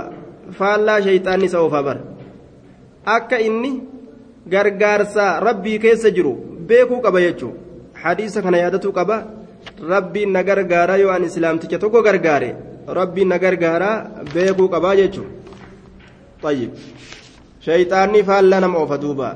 faallaa 0.58 1.00
shayxaanni 1.06 1.44
isa 1.50 1.60
oofaa 1.60 1.82
bara 1.82 2.00
akka 3.16 3.38
inni 3.48 3.72
gargaarsa 4.48 5.40
rabbii 5.40 5.78
keessa 5.78 6.10
jiru 6.10 6.32
beekuu 6.68 7.00
qaba 7.00 7.20
jechuudha 7.20 7.58
hadiisa 8.02 8.42
kana 8.42 8.58
yaadatuu 8.58 8.92
qaba 8.92 9.16
rabbiin 9.88 10.32
na 10.32 10.42
gargaara 10.42 10.96
yoo 10.96 11.10
an 11.16 11.24
islaamticha 11.24 11.78
tokko 11.78 12.02
gargaare 12.02 12.54
beekuu 14.34 14.68
qabaa 14.68 14.96
jechuun 14.96 15.30
tayyib 16.42 16.70
shayxaanni 17.66 18.22
faallaa 18.28 18.60
nama 18.60 18.78
oofa 18.78 18.98
duuba 18.98 19.28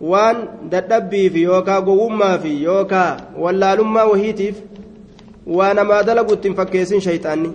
waan 0.00 0.68
dadhabbiif 0.70 1.36
yookaa 1.36 1.80
gowwummaa 1.80 2.38
fi 2.38 2.52
yookaa 2.62 3.16
wallaalummaa 3.44 4.04
wahiitiif 4.12 4.56
waa 5.46 5.72
namaa 5.74 6.02
dalagu 6.02 6.34
ittiin 6.34 6.54
fakkeessin 6.54 7.00
shayxaanni 7.00 7.52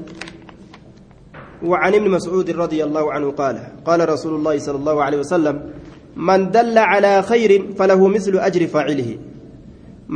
وعن 1.62 1.94
ابن 1.94 2.10
مسعود 2.10 2.50
رضي 2.50 2.84
الله 2.84 3.14
عنه 3.14 3.32
قال 3.32 3.58
قال 3.86 4.10
رسول 4.10 4.34
الله 4.36 4.56
صلى 4.60 4.78
الله 4.82 5.04
عليه 5.04 5.18
وسلم 5.18 5.56
من 6.18 6.52
دل 6.52 6.78
على 6.78 7.22
خير 7.22 7.78
فله 7.78 8.08
مثل 8.08 8.34
أجر 8.40 8.68
فاعله 8.68 9.18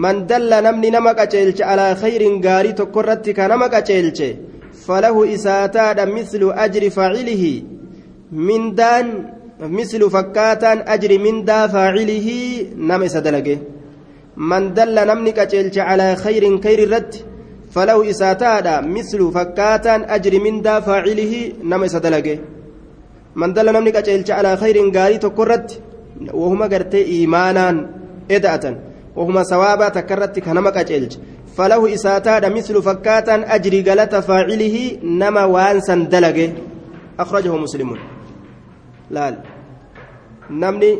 من 0.04 0.16
دل 0.28 0.52
نمني 0.66 0.90
نمك 0.96 1.20
أجيلش 1.20 1.62
على 1.70 1.96
خير 2.02 2.22
غاري 2.46 2.72
تكرت 2.80 3.30
كنمك 3.38 3.74
أجيلش 3.74 4.20
فله 4.86 5.16
إساتاد 5.36 6.00
مثل 6.18 6.42
أجر 6.66 6.84
فاعله. 6.90 7.44
من 8.32 8.76
دان 8.76 9.08
مثل 9.60 10.10
فكاتا 10.10 10.74
أجر 10.94 11.12
من 11.20 11.46
دا 11.46 11.68
فاعله 11.68 12.28
نم 12.90 13.02
إسادلقه 13.04 13.58
من 14.38 14.74
دل 14.74 14.96
نمني 15.08 15.42
أجيلش 15.42 15.78
على 15.78 16.16
خير 16.16 16.44
خير 16.64 16.80
الرد 16.88 17.14
فله 17.74 18.10
إساتاد 18.10 18.68
مثل 18.98 19.32
فكاتا 19.36 19.96
أجر 20.16 20.34
من 20.46 20.62
دا 20.62 20.80
فاعله 20.80 21.34
نم 21.64 21.84
إسادلقه 21.84 22.38
من 23.36 23.54
دل 23.54 23.68
نمني 23.74 23.98
أجيلش 23.98 24.32
على 24.32 24.52
خير 24.58 24.78
غاري 24.96 25.18
تكرت 25.18 25.70
وهما 26.34 26.66
قرتي 26.66 27.02
إيمانا 27.06 27.68
إدأة 28.32 28.66
وهما 29.16 29.44
سوابا 29.44 29.90
تكرت 29.90 30.40
كنما 30.40 30.70
قجلج 30.70 31.14
فله 31.58 31.94
إساتاد 31.94 32.46
مثل 32.46 32.76
فكاتا 32.88 33.36
أجري 33.56 33.80
قلت 33.90 34.16
فاعله 34.16 34.76
نما 35.04 35.44
وانسا 35.46 35.96
دلقه 35.96 36.54
أخرجه 37.20 37.54
مسلم. 37.58 37.90
لا 39.12 39.38
نمني. 40.50 40.92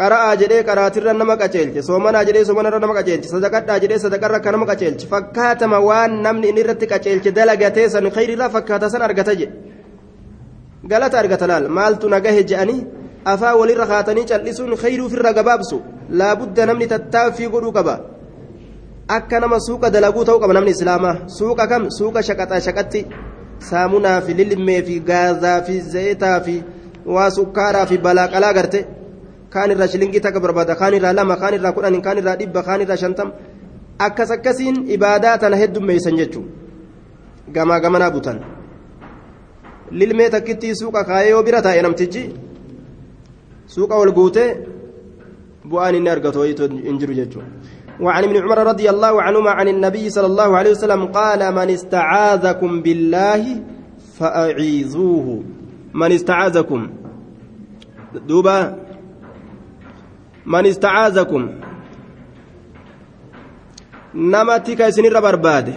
قرأ 0.00 0.34
جدي 0.34 0.60
قراتر 0.68 1.12
نما 1.12 1.34
قجلج 1.34 1.78
صومنا 1.88 2.22
جدي 2.22 2.44
صومنا 2.44 2.78
نما 2.78 2.94
قجلج 2.98 3.24
صدقات 3.34 3.70
جدي 3.82 3.98
صدقات 3.98 4.44
كنما 4.44 4.66
قجلج 4.70 5.00
فكاتا 5.12 5.66
ما 5.66 5.76
وان 5.76 6.22
نمني 6.24 6.50
نرت 6.56 6.82
قجلج 6.92 7.28
دلقته 7.38 7.86
سن 7.94 8.10
خير 8.10 8.30
لا 8.40 8.48
فكاتا 8.54 8.88
سن 8.92 9.02
أرقتج 9.02 9.40
قالت 10.90 11.14
أرقت 11.14 11.42
لال 11.50 11.64
مالت 11.76 12.02
نقه 12.04 12.40
جأني 12.50 12.78
afaa 13.24 13.54
walirra 13.56 13.86
kaatanii 13.86 14.24
callisuun 14.30 14.76
kayruu 14.76 15.06
ofirra 15.06 15.32
gabaabsu 15.32 15.82
laabudda 16.10 16.66
namni 16.66 16.86
tattaaffii 16.92 17.48
godhuu 17.48 17.72
qaba 17.72 17.94
akka 19.08 19.40
nama 19.40 19.58
suuqa 19.66 19.90
dalaguu 19.90 20.24
ta'uu 20.24 20.40
qaba 20.40 20.54
namni 20.58 20.70
islaamaa 20.76 21.16
suuqa 21.38 21.66
kam 21.72 21.90
suuqa 21.98 22.22
shaqaxaa 22.28 22.60
shaqatti 22.66 23.06
saamunaa 23.70 24.20
fi 24.26 24.34
lilmee 24.40 24.82
fi 24.88 25.00
gaazaa 25.10 25.60
fi 25.66 25.80
zayitaa 25.94 26.40
fi 26.46 26.54
waa 27.14 27.30
sukkaaraa 27.38 27.86
fi 27.86 27.98
balaaqalaa 27.98 28.52
garte 28.58 28.80
kaan 29.54 29.70
irraa 29.74 29.88
shilingii 29.92 30.20
takka 30.26 30.40
barbaada 30.40 30.74
kaan 30.80 30.94
irraa 30.98 31.14
lama 31.18 31.36
kaan 31.42 31.54
irraa 31.58 31.72
kudhan 31.76 32.02
kaan 32.06 32.18
irraa 32.22 32.36
dhibba 32.40 32.62
kaan 32.68 32.80
irraa 32.84 33.00
shantam 33.04 33.28
akkas 34.06 34.30
akkasiin 34.36 34.76
ibaadaa 34.96 35.38
tana 35.38 35.56
heddummeeysan 35.62 36.16
jechuun 36.20 36.46
gamaa 37.54 37.80
gamanaa 37.84 38.10
butan 38.10 38.38
lilmee 39.90 40.30
takkittii 40.34 40.74
suuqa 40.80 41.04
kaayee 41.04 41.30
yoo 41.30 41.42
bira 41.42 41.62
taa'e 41.66 41.82
namtichi 41.86 42.22
guutee 44.12 44.66
bu'aan 45.64 45.94
inni 45.94 46.10
argatu 46.10 46.42
hin 46.42 46.98
jiru 46.98 47.14
jechuudha. 47.14 47.46
وعن 48.00 48.24
ابن 48.24 48.36
عمر 48.36 48.58
رضي 48.58 48.90
الله 48.90 49.22
عنهما 49.22 49.50
عن 49.50 49.68
النبي 49.68 50.10
صلى 50.10 50.26
الله 50.26 50.56
عليه 50.56 50.70
وسلم 50.70 51.04
قال 51.06 51.54
من 51.54 51.70
استعاذكم 51.70 52.82
بالله 52.82 53.62
فأعيذوه. 54.18 55.42
من 55.94 56.12
استعاذكم. 56.12 56.90
دوبا. 58.26 58.76
من 60.46 60.66
استعاذكم. 60.66 61.48
نمتك 64.14 64.88
سنر 64.88 65.20
برباد 65.20 65.74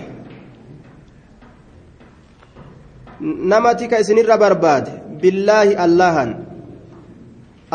نمتك 3.22 4.02
سنر 4.02 4.36
برباد 4.36 4.86
بالله 5.22 5.86
اللهن. 5.86 6.55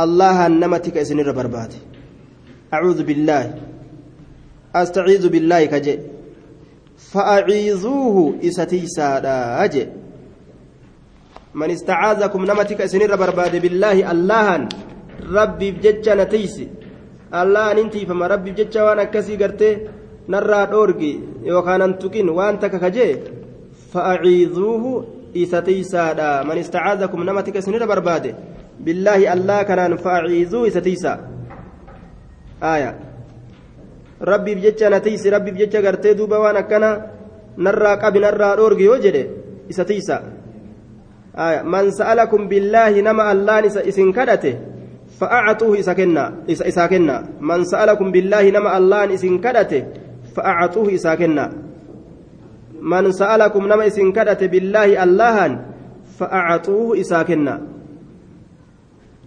الله 0.03 0.49
نمتك 0.49 0.97
سنر 1.03 1.29
برباد 1.39 1.73
أعوذ 2.75 3.03
بالله 3.09 3.43
أستعيذ 4.75 5.25
بالله 5.29 5.65
كجي 5.73 5.99
فأعيذوه 7.13 8.17
إستي 8.49 8.87
سادا 8.97 9.65
أجي 9.65 9.85
من 11.55 11.71
استعاذكم 11.71 12.41
نمتك 12.51 12.81
سنر 12.93 13.13
برباد 13.17 13.55
بالله 13.65 13.97
الله 14.13 14.47
ربي 15.37 15.69
بججنا 15.71 16.25
تيسي 16.25 16.67
allah 17.31 17.71
anin 17.71 17.91
tiifama 17.91 18.29
rabbiif 18.29 18.57
jecha 18.59 18.85
waan 18.85 18.99
akkasii 18.99 19.37
gartee 19.39 19.87
narraa 20.29 20.67
dhoorgi 20.67 21.13
yookaan 21.47 21.83
an 21.83 21.95
tuqin 22.03 22.29
waan 22.39 22.59
takka 22.59 22.79
kajee 22.85 23.23
fa'aciiduuhu 23.93 24.91
isa 25.43 25.63
tiisaadha 25.63 26.43
man 26.45 26.59
istacaadakum 26.59 27.23
nama 27.25 27.43
tiisaa 30.81 31.19
aya 32.61 32.95
rabbiif 34.21 34.59
jecha 34.65 34.91
na 34.91 35.01
tiisi 35.01 35.31
rabbiif 35.31 35.57
jecha 35.57 35.83
gartee 35.83 36.15
duuba 36.15 36.39
waan 36.41 36.57
akkana 36.57 36.91
narraa 37.57 37.97
qabi 37.97 38.21
narraa 38.21 38.57
dhoorgi 38.57 38.85
yoo 38.85 38.99
jedhe 38.99 39.23
isa 39.69 39.85
tiisa 39.85 40.23
aya 41.35 41.65
man 41.65 41.93
sa'alakum 41.93 42.49
billaahi 42.49 43.03
nama 43.03 43.31
allaan 43.33 43.65
isa 43.65 43.81
isin 43.85 44.13
kadhate 44.13 44.53
فأعطوه 45.21 45.79
إسا 45.81 45.93
كنا 45.93 46.35
إسا, 46.51 46.69
إسا 46.69 46.87
كنا 46.87 47.29
من 47.41 47.65
سألكم 47.65 48.09
بالله 48.13 48.51
نما 48.51 48.79
الله 48.79 49.15
إسن 49.15 49.39
كدته 49.39 49.85
فأعطوه 50.37 50.95
إسا 50.95 51.15
كنا 51.15 51.53
من 52.81 53.13
سألكم 53.13 53.63
نما 53.67 53.87
إسن 53.87 54.13
كدته 54.13 54.47
بالله 54.47 55.03
اللهن 55.05 55.53
فأعطوه 56.19 57.01
إسا 57.01 57.23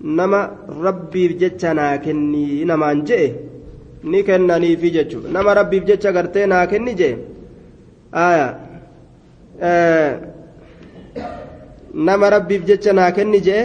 كنا 0.03 0.25
نما 0.25 0.41
ربي 0.87 1.29
بجتنا 1.29 1.97
كني 1.97 2.65
نما 2.65 2.93
انجئ 2.93 3.49
ni 4.03 4.23
kennaniifi 4.23 4.91
jechuudha 4.91 5.29
nama 5.29 5.55
rabbiif 5.55 5.85
jecha 5.85 6.13
gartee 6.13 6.47
naa 6.47 6.67
kenni 6.67 6.95
jee 6.95 7.17
aya 8.13 8.47
nama 11.95 12.31
rabbiif 12.31 12.65
jecha 12.65 12.93
naa 12.93 13.11
kenni 13.11 13.41
jee 13.41 13.65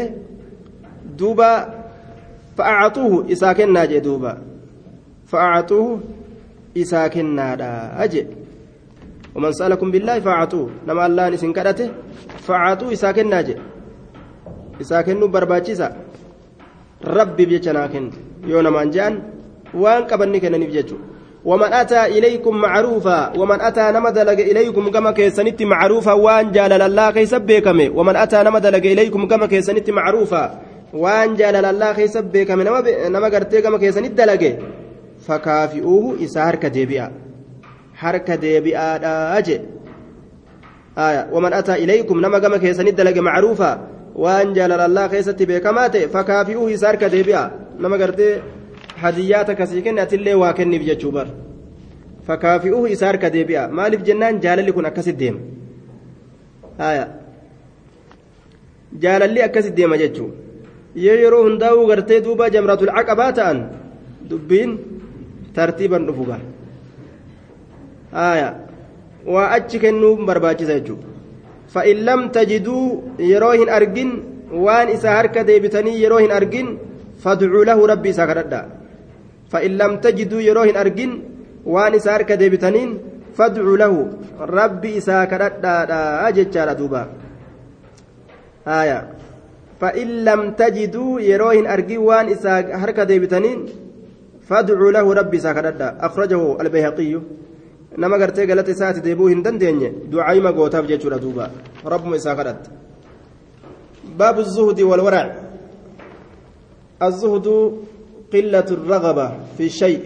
duuba 1.17 1.49
fa'aatuuhu 2.57 3.25
isaa 3.35 3.53
kennaa 3.53 3.87
jee 3.87 4.01
duuba 4.01 4.37
fa'aatuuhu 5.31 5.99
isaa 6.75 7.09
kennaadha 7.09 7.69
aje 8.05 8.23
ومن 9.35 9.51
سألكم 9.51 9.91
بالله 9.91 10.19
فأعطوه 10.19 10.69
نما 10.87 11.05
الله 11.05 11.29
نسين 11.29 11.53
كدته 11.57 11.89
فأعطوه 12.45 12.93
إسا 12.93 13.11
كنا 13.17 13.41
جي 13.41 13.57
إسا 14.81 15.01
كنو 17.04 17.14
برباچيسا 17.14 17.20
ربي 17.20 17.44
بيچنا 17.46 17.86
كن 17.86 18.10
يونا 18.46 18.70
منجان 18.70 19.22
وان 19.74 20.02
قبني 20.10 20.40
كنني 20.40 20.66
بيچو 20.66 20.96
ومن 21.44 21.72
أتى 21.72 22.04
إليكم 22.18 22.56
معروفا 22.56 23.32
ومن 23.38 23.60
أتى 23.60 23.92
نمدلق 23.92 24.38
إليكم 24.50 24.90
كما 24.90 25.10
كيسنت 25.10 25.62
معروفا 25.62 26.12
وان 26.12 26.52
جالل 26.52 26.82
الله 26.82 27.10
كيسب 27.10 27.42
بكمه 27.46 27.88
ومن 27.98 28.16
أتى 28.16 28.38
نمدلق 28.42 28.84
إليكم 28.94 29.26
كما 29.26 29.46
كيسنت 29.46 29.90
معروفا 29.90 30.44
waan 30.92 31.36
jaalala 31.36 31.68
allaa 31.68 31.94
keessa 31.94 32.22
beekame 32.22 32.64
nama 32.64 33.30
gartee 33.30 33.62
gama 33.62 33.78
keessanitti 33.78 34.16
dalage 34.16 34.50
fakaafi'uuhu 35.26 36.16
isaa 36.24 36.46
harka 36.48 36.70
deebi'a 36.70 37.10
harka 38.02 38.36
deebi'aadhaa 38.44 39.42
je 39.48 39.60
waman 41.32 41.52
ataa 41.52 41.76
ilaykum 41.76 42.20
nama 42.20 42.40
gama 42.40 42.58
keessanitti 42.58 42.96
dalage 42.96 43.20
macruufa 43.20 43.70
waan 44.22 44.54
jaalala 44.56 44.84
allaa 44.90 45.08
keessatti 45.14 45.46
beekamaa 45.50 45.88
ta'e 45.94 46.08
fakaafi'uuhu 46.16 46.70
isaa 46.76 46.90
harka 46.92 47.08
deebi'a. 47.14 47.44
Nama 47.82 47.98
gartee 48.02 48.32
hadiyyaata 49.02 49.54
kasii 49.60 49.82
kenne 49.86 50.00
atillee 50.06 50.34
waa 50.42 50.52
kenniif 50.58 50.82
jechuu 50.90 51.12
bar 51.12 51.28
fakaafi'uuhu 52.26 52.86
isaa 52.96 53.12
harka 53.12 53.30
deebi'a. 53.36 53.68
Maaliif 53.68 54.02
jennaan 54.08 54.42
jaalalli 54.44 54.72
kun 54.72 54.86
akkasit 54.90 55.18
deema? 55.22 55.40
Jaalalli 59.02 59.42
akkasit 59.48 59.74
deema 59.76 59.96
jechuudha 60.04 60.48
yoo 61.06 61.16
yeroo 61.22 61.42
hundaa'uu 61.46 61.86
gartee 61.90 62.20
duuba 62.26 62.50
jamratul 62.54 62.92
caqabaa 62.96 63.32
ta'an 63.38 63.58
dubbiin 64.30 64.70
tartiiban 65.54 66.06
dhufuga 66.08 66.38
aya 68.12 68.48
waa 69.34 69.48
achi 69.56 69.78
kennuu 69.84 70.14
barbaachisa 70.30 70.78
jechuudha 70.78 71.17
argin 73.78 74.10
waan 74.66 74.88
isa 74.96 75.16
harka 75.18 75.44
deebitanii 75.50 76.00
yeroo 76.02 76.22
hin 76.24 76.32
argin 76.38 76.68
fadcuu 77.24 77.64
lahu 77.70 77.86
rabbi 77.92 78.08
isaa 78.14 78.28
kadhadha 78.30 78.60
fa'in 79.52 79.76
lam 79.80 80.00
tajiduu 80.06 80.40
yeroo 80.48 80.66
hin 80.70 80.80
argin 80.84 81.12
waan 81.74 81.94
isa 82.00 82.14
harka 82.16 82.40
deebitaniin 82.42 82.90
fadcuu 83.38 83.76
lahu 83.84 84.00
rabbi 84.56 84.96
isaa 85.02 85.24
kadhadhaadha 85.32 86.32
jechaadha 86.40 86.78
duuba 86.80 87.02
aya 88.80 88.98
فإن 89.80 90.24
لم 90.24 90.40
تجدوا 90.52 91.20
يروهن 91.20 91.66
أرجي 91.66 91.98
وان 91.98 92.28
إسا 92.28 92.58
هركة 92.82 93.04
ديبتنين 93.04 93.66
فادعوا 94.48 94.92
له 94.92 95.14
ربي 95.14 95.38
ساكردا 95.38 95.96
أخرجه 96.00 96.60
البيهقي 96.60 97.20
نما 97.98 98.16
قرتي 98.20 98.46
قالت 98.48 98.70
ساعة 98.70 98.98
ديبوهن 99.06 99.42
دندين 99.42 99.80
دعاء 100.12 100.40
ما 100.40 100.50
قوتاب 100.50 100.86
جيتشورا 100.86 101.16
دوبا 101.16 101.46
رب 101.92 102.04
مساكرت 102.06 102.62
باب 104.18 104.36
الزهد 104.38 104.80
والورع 104.80 105.26
الزهد 107.02 107.46
قلة 108.32 108.68
الرغبة 108.76 109.26
في 109.56 109.64
الشيء 109.70 110.02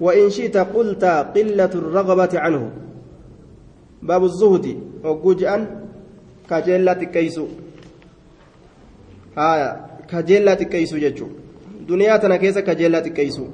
وإن 0.00 0.30
شئت 0.30 0.56
قلت 0.56 1.04
قلة 1.36 1.72
الرغبة 1.82 2.32
عنه 2.44 2.62
باب 4.02 4.22
الزهد 4.24 4.66
وجوج 5.04 5.40
أن 5.44 5.62
كجلة 6.50 7.00
كيسو 7.14 7.46
haya 9.34 9.68
kajeellaa 10.06 10.56
xiqqeessu 10.56 11.00
jechuun. 11.00 11.32
Duniyaa 11.88 12.18
tana 12.18 12.38
keessa 12.38 12.62
kajeellaa 12.62 13.02
xiqqeessu. 13.06 13.44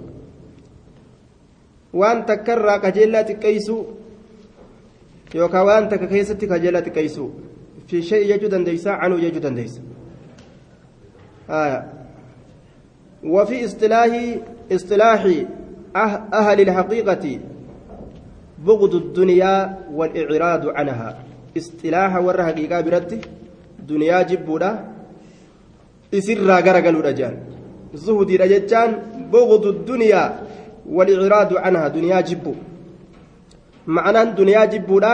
Waan 1.93 2.24
takkarraa 2.26 2.78
kajeellaa 2.78 3.24
xiqqeessu 3.24 3.76
yookaan 5.34 5.66
waan 5.66 5.89
takka 5.89 6.07
keessatti 6.07 6.47
kajeellaa 6.47 6.82
xiqqeessu 6.87 7.26
fi 7.87 8.03
shay'i 8.03 8.28
jechuu 8.30 8.51
dandeessa 8.55 8.99
canuu 9.03 9.20
jechuu 9.26 9.43
dandeessa 9.43 9.80
haya 11.49 11.84
وفي 13.26 13.64
اصطلاح 13.64 14.12
اصطلاح 14.72 15.22
أهل 16.32 16.59
الحقيقة 16.61 17.24
بغض 18.66 18.95
الدنيا 18.95 19.78
والإعراض 19.93 20.68
عنها 20.68 21.18
اصطلاح 21.57 22.12
ور 22.16 22.39
حقيقة 22.45 22.80
برد 22.80 23.24
دنيا 23.89 24.22
جبودا 24.22 24.70
isirraa 26.12 26.62
garagaluudha 26.62 27.12
jaan 27.12 27.37
zuhudiidha 28.05 28.47
jechaan 28.49 28.91
bugdu 29.30 29.72
duniyaa 29.89 30.28
duniyaa 31.95 32.24
duniyaa 34.37 34.66
jibbuudha 34.66 35.12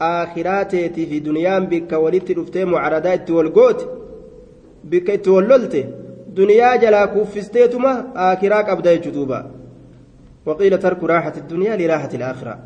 aakhiraa 0.00 0.64
teetii 0.64 1.06
fi 1.06 1.20
duniyaan 1.24 1.66
bikka 1.66 1.98
walitti 1.98 2.34
dhuftee 2.34 2.64
mucaradaa 2.64 3.14
itti 3.18 3.32
wal 3.32 3.50
goote 3.50 3.84
bikka 4.84 5.12
itti 5.18 5.30
wal 5.30 5.48
lolte 5.48 5.82
duniyaa 6.36 6.76
jalaa 6.84 7.06
kuffisteetuma 7.06 7.92
aakhiraa 8.26 8.62
qabda 8.70 8.94
jechuu 8.96 9.14
duuba 9.18 9.40
وقيل 10.46 10.78
ترك 10.78 11.04
راحة 11.04 11.32
الدنيا 11.36 11.76
لراحة 11.76 12.08
الآخرة 12.14 12.58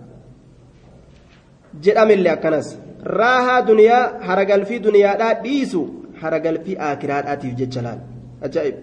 أكنس 2.26 2.78
راحة 3.06 3.60
دنيا 3.60 4.00
هرقل 4.20 4.64
في 4.64 4.78
دنيا 4.78 5.16
لا 5.16 5.32
ديسو 5.32 5.86
haragalfii 6.22 6.76
aakiraadhaatiif 6.88 7.54
jecha 7.60 7.82
laal 7.86 8.00
ajaa'ib 8.48 8.76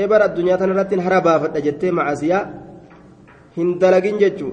eebara 0.00 0.24
addunyaa 0.28 0.58
tanarratti 0.62 1.00
hara 1.06 1.20
baafadha 1.26 1.60
jettee 1.66 1.90
macasiyaa 1.98 2.44
hin 3.56 3.68
dalagin 3.82 4.18
jechuu 4.22 4.52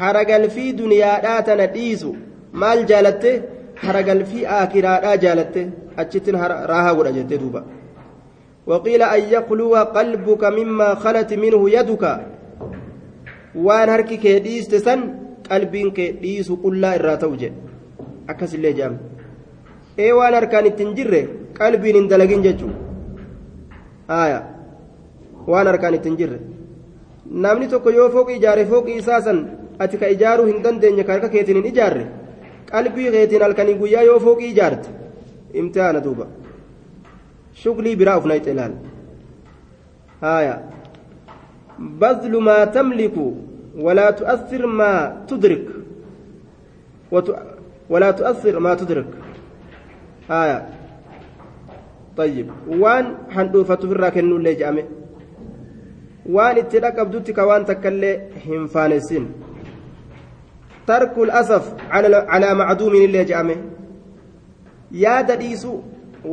haragalfii 0.00 0.72
duniyaadhaa 0.80 1.40
tana 1.48 1.66
dhiisu 1.76 2.10
maal 2.64 2.84
jaalatte 2.90 3.32
haragalfii 3.86 4.44
aakiraadhaa 4.58 5.16
jaalatte 5.24 5.62
achittin 6.04 6.36
raahaa 6.72 6.94
godha 7.00 7.12
jettee 7.18 7.38
duuba 7.44 7.62
وقيل 8.70 9.02
أن 9.02 9.22
يخلو 9.34 9.74
قلبك 9.96 10.42
مما 10.44 10.88
خلت 10.94 11.30
منه 11.42 11.70
يدك 11.70 12.04
وان 13.54 13.88
هركي 13.88 14.16
كيديس 14.16 14.68
تسن 14.68 15.00
قلبين 15.50 15.90
كيديس 15.90 16.48
قل 16.52 16.80
لا 16.80 16.90
إراتوجه 16.98 17.52
أكس 18.30 18.54
اللي 18.54 18.72
جام 18.72 18.94
ee 19.98 20.12
waan 20.18 20.34
harkaan 20.34 20.66
ittiin 20.66 20.90
jirre 20.96 21.20
qalbiin 21.58 21.96
hin 21.98 22.08
dalagin 22.10 22.42
jechuun 22.46 22.74
haaya 24.10 24.40
Waan 25.47 25.67
harkaan 25.67 25.93
ittiin 25.99 26.17
jirre 26.17 26.39
namni 27.45 27.67
tokko 27.67 27.89
yoo 27.99 28.09
fooqii 28.15 28.37
ijaare 28.41 28.65
fooqii 28.65 28.97
isaa 29.03 29.21
san 29.21 29.39
ati 29.79 29.97
ka 29.97 30.07
ijaaruu 30.15 30.45
hin 30.51 30.63
dandeenye 30.63 31.03
ka 31.03 31.13
harka 31.13 31.29
keetiin 31.29 31.57
hin 31.61 31.71
ijaarre 31.73 32.05
qalbii 32.71 33.11
keetiin 33.15 33.41
halkanii 33.47 33.79
guyyaa 33.83 34.03
yoo 34.09 34.19
fooqii 34.19 34.51
ijaarte 34.55 34.89
imtihaana 35.63 36.03
duuba 36.03 36.27
shuglii 37.63 37.95
biraa 38.03 38.17
uf 38.17 38.25
nayxe 38.33 38.51
ilaal 38.51 38.77
haaya 40.21 40.55
بذل 41.81 42.37
ما 42.41 42.65
تملك 42.65 43.13
ولا 43.77 44.11
تؤثر 44.11 44.65
ما 44.65 45.23
تدرك 45.27 45.65
ولا 47.89 48.11
تؤثر 48.11 48.59
ما 48.59 48.73
تدرك 48.73 49.05
آية 50.31 50.69
طيب 52.17 52.47
وان 52.67 53.05
حندوفة 53.29 53.75
في 53.75 53.83
الراكن 53.83 54.31
اللي 54.31 54.53
جامع 54.53 54.83
waan 56.25 56.57
itti 56.57 56.79
dhaqabdutti 56.79 57.33
ka 57.33 57.45
waan 57.47 57.65
takkaillee 57.65 58.15
hin 58.45 58.67
faanessin 58.67 59.27
tarku 60.85 61.25
lasaf 61.25 61.73
calaa 61.91 62.55
macduumin 62.61 63.01
illee 63.07 63.25
je'ame 63.25 63.57
yaada 65.03 65.35
dhiisu 65.41 65.73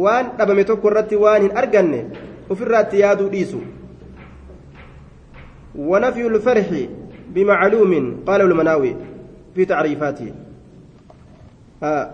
waan 0.05 0.31
dhabame 0.39 0.65
tokko 0.71 0.89
irratti 0.93 1.17
waan 1.25 1.43
hin 1.43 1.57
arganne 1.65 2.05
ofirraatti 2.51 3.01
yaaduu 3.01 3.29
dhiisu 3.35 3.61
ونفي 5.79 6.27
الفرح 6.27 6.69
بمعلوم 7.35 7.93
قال 8.27 8.41
المناوي 8.41 8.97
في 9.55 9.65
تعريفاته 9.65 10.33
آه 11.83 12.11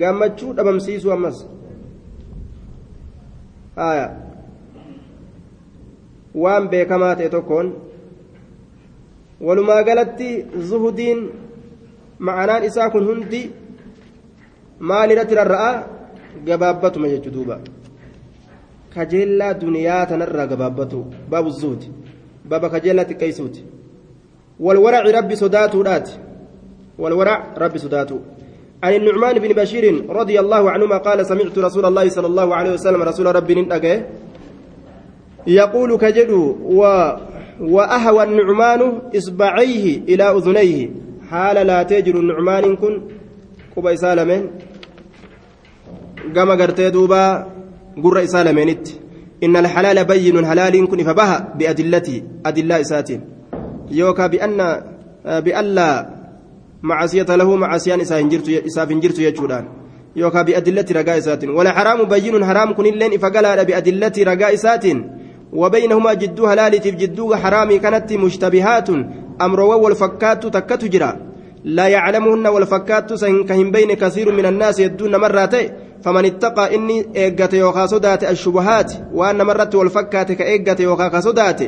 gammachuu 0.00 0.52
dhabamsiisuu 0.56 1.12
ammas 1.12 1.46
waan 6.42 6.68
beekamaa 6.72 7.14
ta'e 7.18 7.28
tokkoon 7.34 7.68
walumaa 9.46 9.82
galatti 9.88 10.28
zuhudiin 10.68 11.20
ma'anaan 12.18 12.64
isaa 12.68 12.90
kun 12.90 13.04
hundi 13.10 13.42
maal 14.90 15.10
irratti 15.10 15.34
rarra'a 15.40 15.70
gabaabbatuma 16.46 17.08
jechuu 17.08 17.32
duuba 17.36 17.56
kajeellaa 18.94 19.54
duniyaa 19.60 20.06
tanarraa 20.12 20.46
gabaabbatu 20.52 21.04
baabu 21.30 21.50
zuhudi 21.60 21.88
baaba 22.48 22.68
kajeellaa 22.74 23.08
xiqqeessuuti 23.10 23.60
walwaraci 24.60 25.12
rabbi 25.18 25.36
sodaatuudhaati 25.42 26.14
walwarac 26.98 27.42
rabbi 27.64 27.78
sodaatu 27.86 28.16
عن 28.84 28.94
النعمان 28.94 29.38
بن 29.38 29.52
بشير 29.60 29.84
رضي 30.20 30.36
الله 30.40 30.70
عنهما 30.70 30.96
قال 30.98 31.26
سمعت 31.26 31.58
رسول 31.58 31.84
الله 31.84 32.08
صلى 32.08 32.26
الله 32.26 32.48
عليه 32.54 32.72
وسلم 32.76 33.02
رسول 33.02 33.26
ربي 33.36 33.54
ننتقى 33.54 33.94
يقول 35.46 35.98
كجدو 35.98 36.56
و 36.62 36.80
وأهوى 37.60 38.24
النعمان 38.24 38.80
إصبعيه 39.16 39.98
إلى 40.08 40.24
أذنيه. 40.36 40.90
حال 41.30 41.66
لا 41.66 41.82
تجر 41.82 42.14
النعمان 42.16 42.76
كن 42.76 43.02
قبى 43.76 43.96
سالمين 43.96 44.50
قام 46.36 46.50
قرتي 46.50 46.90
دوبا 46.90 47.46
قر 48.04 48.26
سالمينت 48.26 48.88
إن 49.44 49.56
الحلال 49.56 50.04
بين 50.04 50.46
حلال 50.46 50.88
كن 50.88 51.04
فبها 51.04 51.54
بأدلتي 51.58 52.24
أدلاء 52.46 52.82
ساتين 52.82 53.20
يوكا 53.90 54.26
بأن 54.26 54.82
بألا 55.24 56.08
معصية 56.82 57.36
له 57.36 57.56
معصيان 57.56 58.00
إساف 58.00 58.92
جرت 58.92 59.18
يجودان. 59.18 59.64
يوكا 60.16 60.42
بأدلة 60.42 60.84
رقاء 60.92 61.20
ساتين 61.20 61.50
ولا 61.50 61.72
حرام 61.72 62.08
بين 62.08 62.44
حرام 62.44 62.74
كن 62.74 62.86
اللين 62.86 63.12
إفقلا 63.14 63.62
بأدلة 63.62 64.12
رقاء 64.18 64.54
ساتين 64.54 65.15
وبينهما 65.60 66.12
جدو 66.22 66.46
هلالتي 66.46 66.90
جدو 66.90 67.34
حرامي 67.42 67.78
كانت 67.78 68.12
مشتبهات 68.12 68.88
أمر 69.46 69.60
والفكات 69.82 70.42
تكت 70.56 70.82
جرا 70.84 71.10
لا 71.76 71.86
يعلمهن 71.94 72.46
والفكات 72.46 73.08
كهم 73.48 73.70
بين 73.76 73.90
كثير 74.02 74.26
من 74.38 74.46
الناس 74.46 74.76
يدون 74.80 75.16
مرات 75.16 75.54
فمن 76.04 76.24
اتقى 76.24 76.64
إني 76.74 76.96
إيقات 77.16 77.54
يوخا 77.54 77.86
صدات 77.86 78.22
الشبهات 78.24 78.92
وأن 79.18 79.38
مرت 79.48 79.74
والفكات 79.74 80.32
كإيقات 80.32 80.80
يوخا 80.80 81.20
صدات 81.20 81.60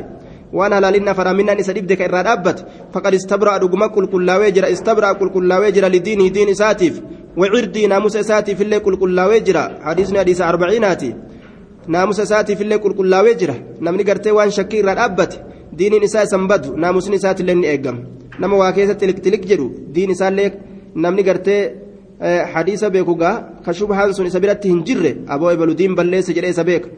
waan 0.53 0.73
halaalinna 0.73 1.13
faraaminaan 1.13 1.59
isa 1.61 1.73
dhibde 1.77 1.95
ka 1.97 2.05
irraa 2.09 2.23
dhaabbate 2.27 2.65
faqad 2.93 3.13
istabraa 3.13 3.59
dhuguma 3.61 3.87
qulqullaawee 3.95 4.51
jira 4.55 4.69
istabraa 4.75 5.13
qulqullaawee 5.19 5.71
jira 5.75 5.89
lidiinii 5.95 6.29
diin 6.37 6.49
isaatiif 6.53 6.95
wacirdii 7.41 7.87
naamusa 7.91 8.23
isaatiif 8.25 8.61
illee 8.65 8.79
qulqullaawee 8.87 9.41
jira 9.49 9.63
hadiisni 9.83 10.17
hadiisa 10.21 10.47
arbaciinaati 10.47 11.09
naamusa 11.95 12.23
isaatiif 12.27 12.59
illee 12.63 12.79
qulqullaawee 12.85 13.35
jira 13.41 13.55
namni 13.85 14.03
gartee 14.09 14.33
waan 14.37 14.51
shakkii 14.57 14.79
irraa 14.81 14.95
dhaabbate 14.99 15.37
diiniin 15.77 16.03
isaa 16.09 16.23
isan 16.27 16.47
badu 16.51 16.69
naamusni 16.83 17.15
isaatillee 17.21 17.55
ni 17.61 17.67
eegama 17.73 18.01
nama 18.41 18.55
waa 18.61 18.71
keessatti 18.77 19.13
tilik 19.25 19.43
jedhu 19.51 19.67
diin 19.95 20.11
isaallee 20.15 20.49
namni 21.03 21.23
gartee 21.29 21.61
hadiisa 22.53 22.87
beeku 22.95 23.15
gaa 23.21 23.35
ka 23.65 23.71
shubhaan 23.79 24.13
sun 24.17 24.27
isa 24.31 24.39
biratti 24.43 24.67
hin 24.73 24.81
jirre 24.87 25.11
aboo 25.33 25.51
ebalu 25.55 25.73
diin 25.79 25.93
balleesse 25.99 26.31
jedhee 26.37 26.51
isa 26.55 26.63
beeka 26.69 26.89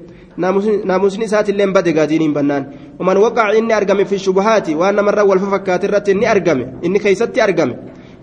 naamusni 0.90 1.26
isaatillee 1.30 1.68
bade 1.78 1.92
gaadiiniin 2.00 2.34
bannaan 2.40 2.64
ومن 3.02 3.18
وقع 3.18 3.46
إني 3.58 3.74
أرقم 3.78 4.00
في 4.10 4.16
الشبهات 4.20 4.70
وأنا 4.80 5.02
مرة 5.02 5.24
والففكات 5.30 5.82
الرت 5.86 6.08
إني 6.14 6.26
أرقم 6.32 6.60
إني 6.86 7.00
كيستي 7.04 7.40
أرقم 7.44 7.70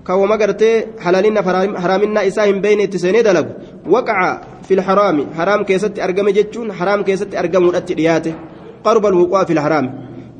كوما 0.07 0.35
قرتي 0.35 0.71
حلالنا 0.99 1.41
حرامنا 1.83 2.27
إساهم 2.27 2.57
بين 2.61 2.79
التسيني 2.81 3.21
دلق 3.27 3.47
وقع 3.93 4.19
في 4.67 4.73
الحرام 4.73 5.17
حرام 5.37 5.63
كيستي 5.63 6.03
أرقم 6.03 6.29
جتشون 6.29 6.67
حرام 6.73 6.99
كيستي 7.07 7.39
أرقم 7.39 7.63
الأترياته 7.69 8.33
قرب 8.85 9.05
الوقوع 9.05 9.43
في 9.43 9.53
الحرام 9.53 9.85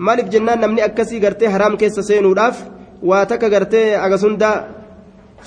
مالف 0.05 0.27
جنان 0.33 0.59
نمني 0.61 0.85
أكسي 0.85 1.19
قرتي 1.23 1.49
حرام 1.49 1.73
كيس 1.77 1.99
سينو 1.99 2.33
داف 2.33 2.57
واتكا 3.03 3.47
قرتي 3.53 3.81
أغسندا 4.05 4.51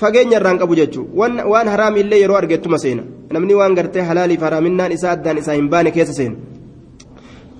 fageenya 0.01 0.37
irraan 0.37 0.59
qabu 0.61 0.75
jechuun 0.77 1.41
waan 1.51 1.67
haraami 1.73 1.99
illee 2.03 2.19
yeroo 2.21 2.37
argettuma 2.37 2.77
seena 2.83 3.03
namni 3.33 3.53
waan 3.59 3.75
gartee 3.77 4.03
halaaliif 4.09 4.41
haraaminaan 4.47 4.91
isaa 4.97 5.11
addaan 5.17 5.37
isaa 5.41 5.55
hin 5.59 5.69
baane 5.73 5.91
keessa 5.95 6.13
seena 6.19 6.35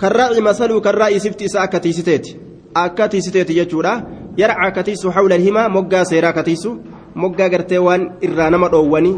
karraaci 0.01 0.41
masaluu 0.49 0.82
karraa'ii 0.88 1.20
sifti 1.26 1.49
isaa 1.49 1.63
akka 1.68 1.80
tiisiteeti 1.86 2.38
akka 2.84 3.09
tiisiteeti 3.13 3.57
jechuudha 3.59 3.93
yarca 4.37 4.61
akka 4.68 4.83
tiisu 4.89 5.11
hawla 5.11 5.37
himaa 5.45 5.68
moggaa 5.68 6.05
seeraa 6.05 6.30
akka 6.35 6.43
tiisu 6.49 6.70
moggaa 7.14 7.49
gartee 7.49 7.78
waan 7.87 8.03
irraa 8.28 8.51
nama 8.51 8.68
dhoowwanii 8.74 9.14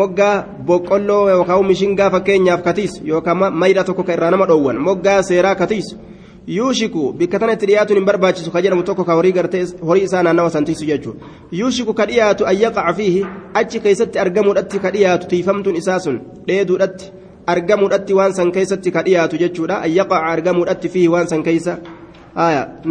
moggaa 0.00 0.34
boqqolloo 0.68 1.28
yookaan 1.30 1.66
mishingaa 1.70 2.10
fakkeenyaaf 2.14 2.62
ka 2.66 2.72
tiisu 2.78 3.00
yookaan 3.10 3.54
mayra 3.62 3.84
tokko 3.84 4.02
ka 4.02 4.12
irraa 4.18 4.30
nama 4.30 4.46
dhoowwan 4.50 4.78
moggaa 4.88 5.22
seeraa 5.22 5.50
akka 5.56 5.66
tiisu 5.66 5.96
yuushiku 6.56 7.12
bikka 7.12 7.38
tana 7.38 7.52
itti 7.56 7.66
dhiyaatuun 7.70 7.98
hin 7.98 8.06
barbaachisu 8.08 8.50
ka 8.52 8.60
jedhamu 8.64 8.82
tokko 8.90 9.04
ka 9.04 9.14
horii 9.18 9.32
gartee 9.38 9.64
horii 9.88 10.04
isaa 10.08 10.22
naannawa 10.22 10.50
san 10.50 10.64
tiisu 10.64 10.84
jechuudha 10.90 11.26
yuushiku 11.60 11.94
ka 11.94 12.06
dhiyaatu 12.10 12.46
ayyaqaca 12.52 12.92
fiihi 13.00 13.24
achi 13.62 13.80
keessatti 13.86 14.18
argamuudhatti 14.24 14.78
ka 14.84 14.90
dhiyaatu 14.96 15.26
tiifamtuun 15.32 15.76
isaa 15.80 15.98
sun 16.04 16.20
dheeduudhatti 16.48 17.12
argamuudhatti 17.54 18.14
waan 18.20 18.32
san 18.38 18.52
keessatti 18.52 18.90
ka 18.96 19.02
dhiyaatu 19.08 19.36
jechuudha 19.44 19.80
ayyaqaca 19.88 20.26
argamuudhatti 20.36 20.88
fiihi 20.94 21.08
waan 21.16 21.26
san 21.32 21.42
keessa 21.48 21.76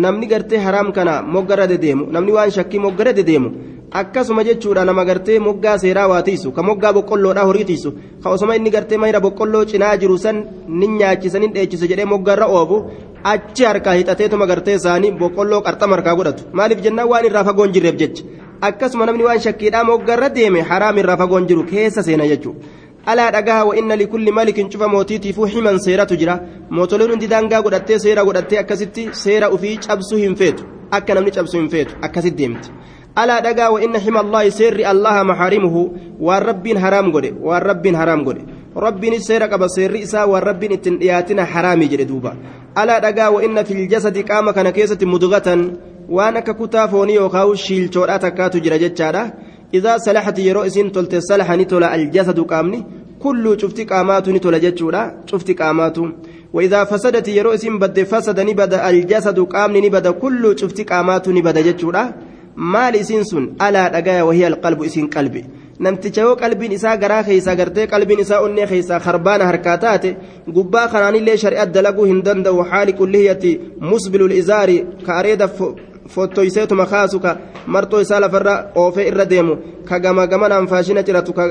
namni 0.03 0.27
gartee 0.27 0.59
haraam 0.65 0.91
kana 0.91 1.21
moggarra 1.21 1.67
dedeemu 1.71 2.05
namni 2.11 2.31
waan 2.37 2.51
shakkii 2.51 2.79
moggarra 2.85 3.13
dedeemu 3.19 3.49
akkasuma 3.99 4.43
jechuudha 4.47 4.83
nama 4.85 5.05
gartee 5.09 5.39
moggaa 5.39 5.77
seeraa 5.83 6.07
waa 6.11 6.21
tiisu 6.27 6.51
ka 6.55 6.61
moggaa 6.69 6.91
boqqolloodhaa 6.97 7.45
horii 7.49 7.63
tiisu 7.69 7.89
ka 8.23 8.29
osoma 8.29 8.55
inni 8.57 8.69
gartee 8.75 8.97
mayra 9.03 9.19
boqqolloo 9.25 9.63
cinaa 9.71 9.97
jiru 10.01 10.17
san 10.23 10.43
ni 10.79 10.87
nyaachisa 10.87 11.39
ni 11.39 11.47
dheechisa 11.55 11.87
jedhee 11.91 12.05
moggarra 12.13 12.47
oofu 12.57 12.77
achi 13.33 13.63
harkaa 13.69 13.93
hixateetuma 13.99 14.45
gartee 14.51 14.75
isaanii 14.79 15.11
boqqolloo 15.21 15.61
qarxama 15.67 15.95
harkaa 15.95 16.15
godhatu 16.19 16.43
maaliif 16.59 16.81
jennaan 16.87 17.09
waan 17.11 17.25
irraa 17.29 17.43
fagoon 17.49 17.71
jirreef 17.77 17.95
jecha 18.01 18.23
akkasuma 18.69 19.05
namni 19.05 19.23
waan 19.29 19.39
shakkiidhaa 19.45 19.83
moggarra 19.91 20.29
deeme 20.39 20.61
haraam 20.73 20.97
irraa 21.03 21.17
fagoon 21.23 21.47
jiru 21.47 21.63
keessa 21.71 22.03
seena 22.03 22.27
jechuudha. 22.33 22.59
Alaa 23.11 23.31
dhagaa 23.31 23.63
wa 23.65 23.75
inna 23.79 23.95
likulli 23.95 24.31
malikin 24.37 24.69
cufa 24.71 24.87
mootiitiifuu 24.93 25.45
himan 25.53 25.77
seeratu 25.85 26.15
jira 26.21 26.33
mootoleen 26.69 27.11
hundi 27.11 27.27
daangaa 27.33 27.61
godhattee 27.67 27.99
seera 28.05 28.25
godhattee 28.29 28.59
akkasitti 28.61 29.09
seera 29.19 29.49
ufii 29.57 29.77
cabsuu 29.85 30.19
hin 30.23 30.35
feetu 30.41 30.63
akka 30.97 31.13
namni 31.17 31.31
cabsuu 31.37 31.61
hin 31.61 31.69
feetu 31.75 31.95
akkasitti 32.09 32.37
deemti 32.43 32.69
alaa 33.23 33.39
dhagaa 33.47 33.69
wa 33.75 33.81
inna 33.87 33.99
hima 34.09 34.19
allaahi 34.25 34.51
seerri 34.59 34.85
allaha 34.91 35.23
maxaarimuhu 35.31 35.81
waan 36.29 36.43
rabbiin 36.51 36.77
haraam 36.85 37.11
godhe 37.15 37.33
waan 37.47 37.63
rabbiin 37.69 37.95
haraam 38.01 38.23
godhe 38.27 38.43
rabbiinis 38.87 39.27
seera 39.31 39.47
qaba 39.55 39.69
seerri 39.79 39.99
isaa 40.09 40.27
waan 40.35 40.43
rabbiin 40.51 40.77
ittiin 40.79 40.99
dhiyaatina 40.99 41.45
haraami 41.55 41.91
jedhe 41.95 42.11
duuba 42.13 42.35
alaa 42.75 42.99
dhagaa 43.09 43.29
wa 43.35 43.43
inna 43.49 43.63
fil 43.69 43.83
jasadi 43.93 44.23
qaama 44.31 44.53
kana 44.53 44.71
keessatti 44.79 45.05
mudgatan 45.15 45.61
waan 46.19 46.37
akka 46.43 46.53
kutaa 46.63 46.87
foonii 46.87 47.19
yookaan 47.21 47.57
shiilchoodhaa 47.67 48.19
takkaatu 48.29 48.59
jira 48.67 48.85
jechaadha 48.85 49.29
إذا 49.73 49.97
صلحت 49.97 50.39
يرو 50.39 50.61
إسين 50.63 50.91
تلت 50.95 51.15
صلح 51.29 51.51
نتولا 51.51 51.95
الجسد 51.95 52.39
قامني 52.39 52.79
كل 53.23 53.57
شفت 53.61 53.79
قامات 53.91 54.29
نتولا 54.29 54.57
جتشولا 54.57 55.01
شفت 55.31 55.61
قامات 55.61 55.97
وإذا 56.53 56.83
فسدت 56.83 57.27
يرو 57.27 57.53
إسين 57.53 57.79
بد 57.79 58.03
فسد 58.03 58.39
نبد 58.39 58.73
الجسد 58.73 59.39
قامني 59.39 59.79
نبد 59.87 60.07
كل 60.07 60.43
شفت 60.59 60.79
قامات 60.91 61.25
نبد 61.29 61.57
جتشولا 61.67 62.03
maal 62.57 62.95
isiin 62.95 63.23
sun 63.23 63.55
alaa 63.59 63.89
dhagaya 63.93 64.25
wahii 64.25 64.45
alqalbu 64.45 64.85
isiin 64.85 65.09
qalbi 65.15 65.41
namticha 65.79 66.21
yoo 66.21 66.35
qalbiin 66.35 66.71
isaa 66.77 66.95
garaa 67.03 67.23
keeysaa 67.23 67.55
gartee 67.59 67.85
qalbiin 67.91 68.19
isaa 68.23 68.39
onnee 68.45 68.65
keeysaa 68.71 68.99
karbaana 68.99 69.45
harkaa 69.49 69.77
taate 69.83 70.15
gubbaa 70.55 70.87
kanaanillee 70.93 71.37
shari'at 71.43 71.73
dalaguu 71.75 72.05
hin 72.11 72.23
danda'u 72.25 72.63
haali 72.71 72.93
qullihiyati 73.01 73.51
musbilul 73.91 74.33
izaari 74.41 74.77
ka 75.05 75.17
areeda 75.19 75.49
fottoyseetuma 76.15 76.85
kaasu 76.93 77.19
ka 77.19 77.37
marxoo 77.67 78.01
isaa 78.01 78.19
lafarra 78.25 78.55
oofee 78.75 79.07
irra 79.11 79.25
deemu 79.25 79.57
ka 79.89 79.99
gama 79.99 80.27
gamanaan 80.27 80.67
faashina 80.67 81.03
ciratu 81.03 81.33
ka 81.33 81.45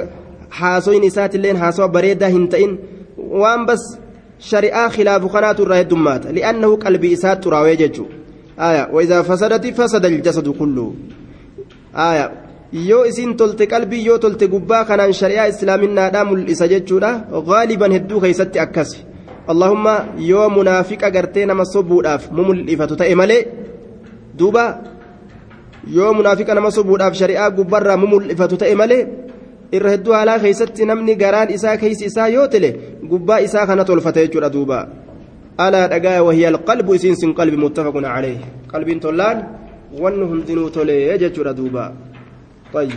haasoyin 0.48 1.04
isaatilleen 1.04 1.56
haasawa 1.56 1.88
bareedaa 1.88 2.28
hin 2.28 2.48
ta'in 2.48 2.78
waan 3.42 3.66
bas 3.66 3.88
shari'aa 4.50 4.90
khilaafu 4.90 5.28
kanaatu 5.28 5.62
irraa 5.62 5.82
heddummaata 5.82 6.32
li'annahu 6.38 6.78
qalbii 6.84 7.12
isaa 7.18 7.36
xuraawee 7.36 7.76
jechuu 7.82 8.08
آية 8.60 8.88
وإذا 8.92 9.22
فسدت 9.22 9.66
فسد 9.66 10.04
الجسد 10.04 10.48
كله 10.48 10.94
آية 11.96 12.30
yoo 12.72 13.04
isin 13.06 13.36
tolte 13.36 13.66
qalbii 13.66 14.04
yoo 14.06 14.18
tolte 14.18 14.48
gubbaa 14.48 14.84
kanaan 14.84 15.12
shari'aa 15.12 15.46
islaaminnaadhaa 15.52 16.24
mul'isa 16.24 16.66
jechuudha 16.68 17.10
gaaliban 17.48 17.92
hedduu 17.92 18.20
keeysatti 18.20 18.60
akkas 18.60 18.96
اللهم 19.52 19.86
يوم 20.18 20.58
منافق 20.58 21.04
أجرتين 21.04 21.52
ما 21.52 21.64
صبوداف 21.64 22.32
مملئفة 22.32 22.86
تأملي 22.86 23.46
دوبا 24.34 24.82
يوم 25.86 26.18
منافق 26.18 26.50
أنا 26.50 26.60
ما 26.60 26.70
صبوداف 26.70 27.12
شريعة 27.14 27.48
قبرة 27.48 27.94
مملئفة 27.94 28.46
تأملي 28.46 29.06
irra 29.72 29.90
hedduu 29.94 30.12
haalaa 30.18 30.38
keeysatti 30.44 30.84
namni 30.90 31.14
garaan 31.22 31.50
isaa 31.58 31.76
keeysi 31.82 32.04
isaa 32.10 32.28
yoo 32.36 32.46
tele 32.48 32.70
gubbaa 33.10 33.40
isaa 33.46 33.66
kana 33.66 33.84
tolfata 33.84 34.20
jechuudha 34.26 34.50
duuba 34.56 34.78
alaa 35.66 35.86
dhagaa 35.92 36.18
wahiya 36.28 36.48
alqalbu 36.54 36.94
isiin 36.98 37.16
sin 37.22 37.34
qalbi 37.38 37.56
muttafaqun 37.64 38.04
calayh 38.14 38.38
qalbiin 38.72 39.00
tollaan 39.06 39.38
wanni 40.02 40.24
hundinuu 40.32 40.70
tolee 40.70 41.18
jechuudha 41.24 41.54
duuba 41.60 41.84
طيب 42.74 42.90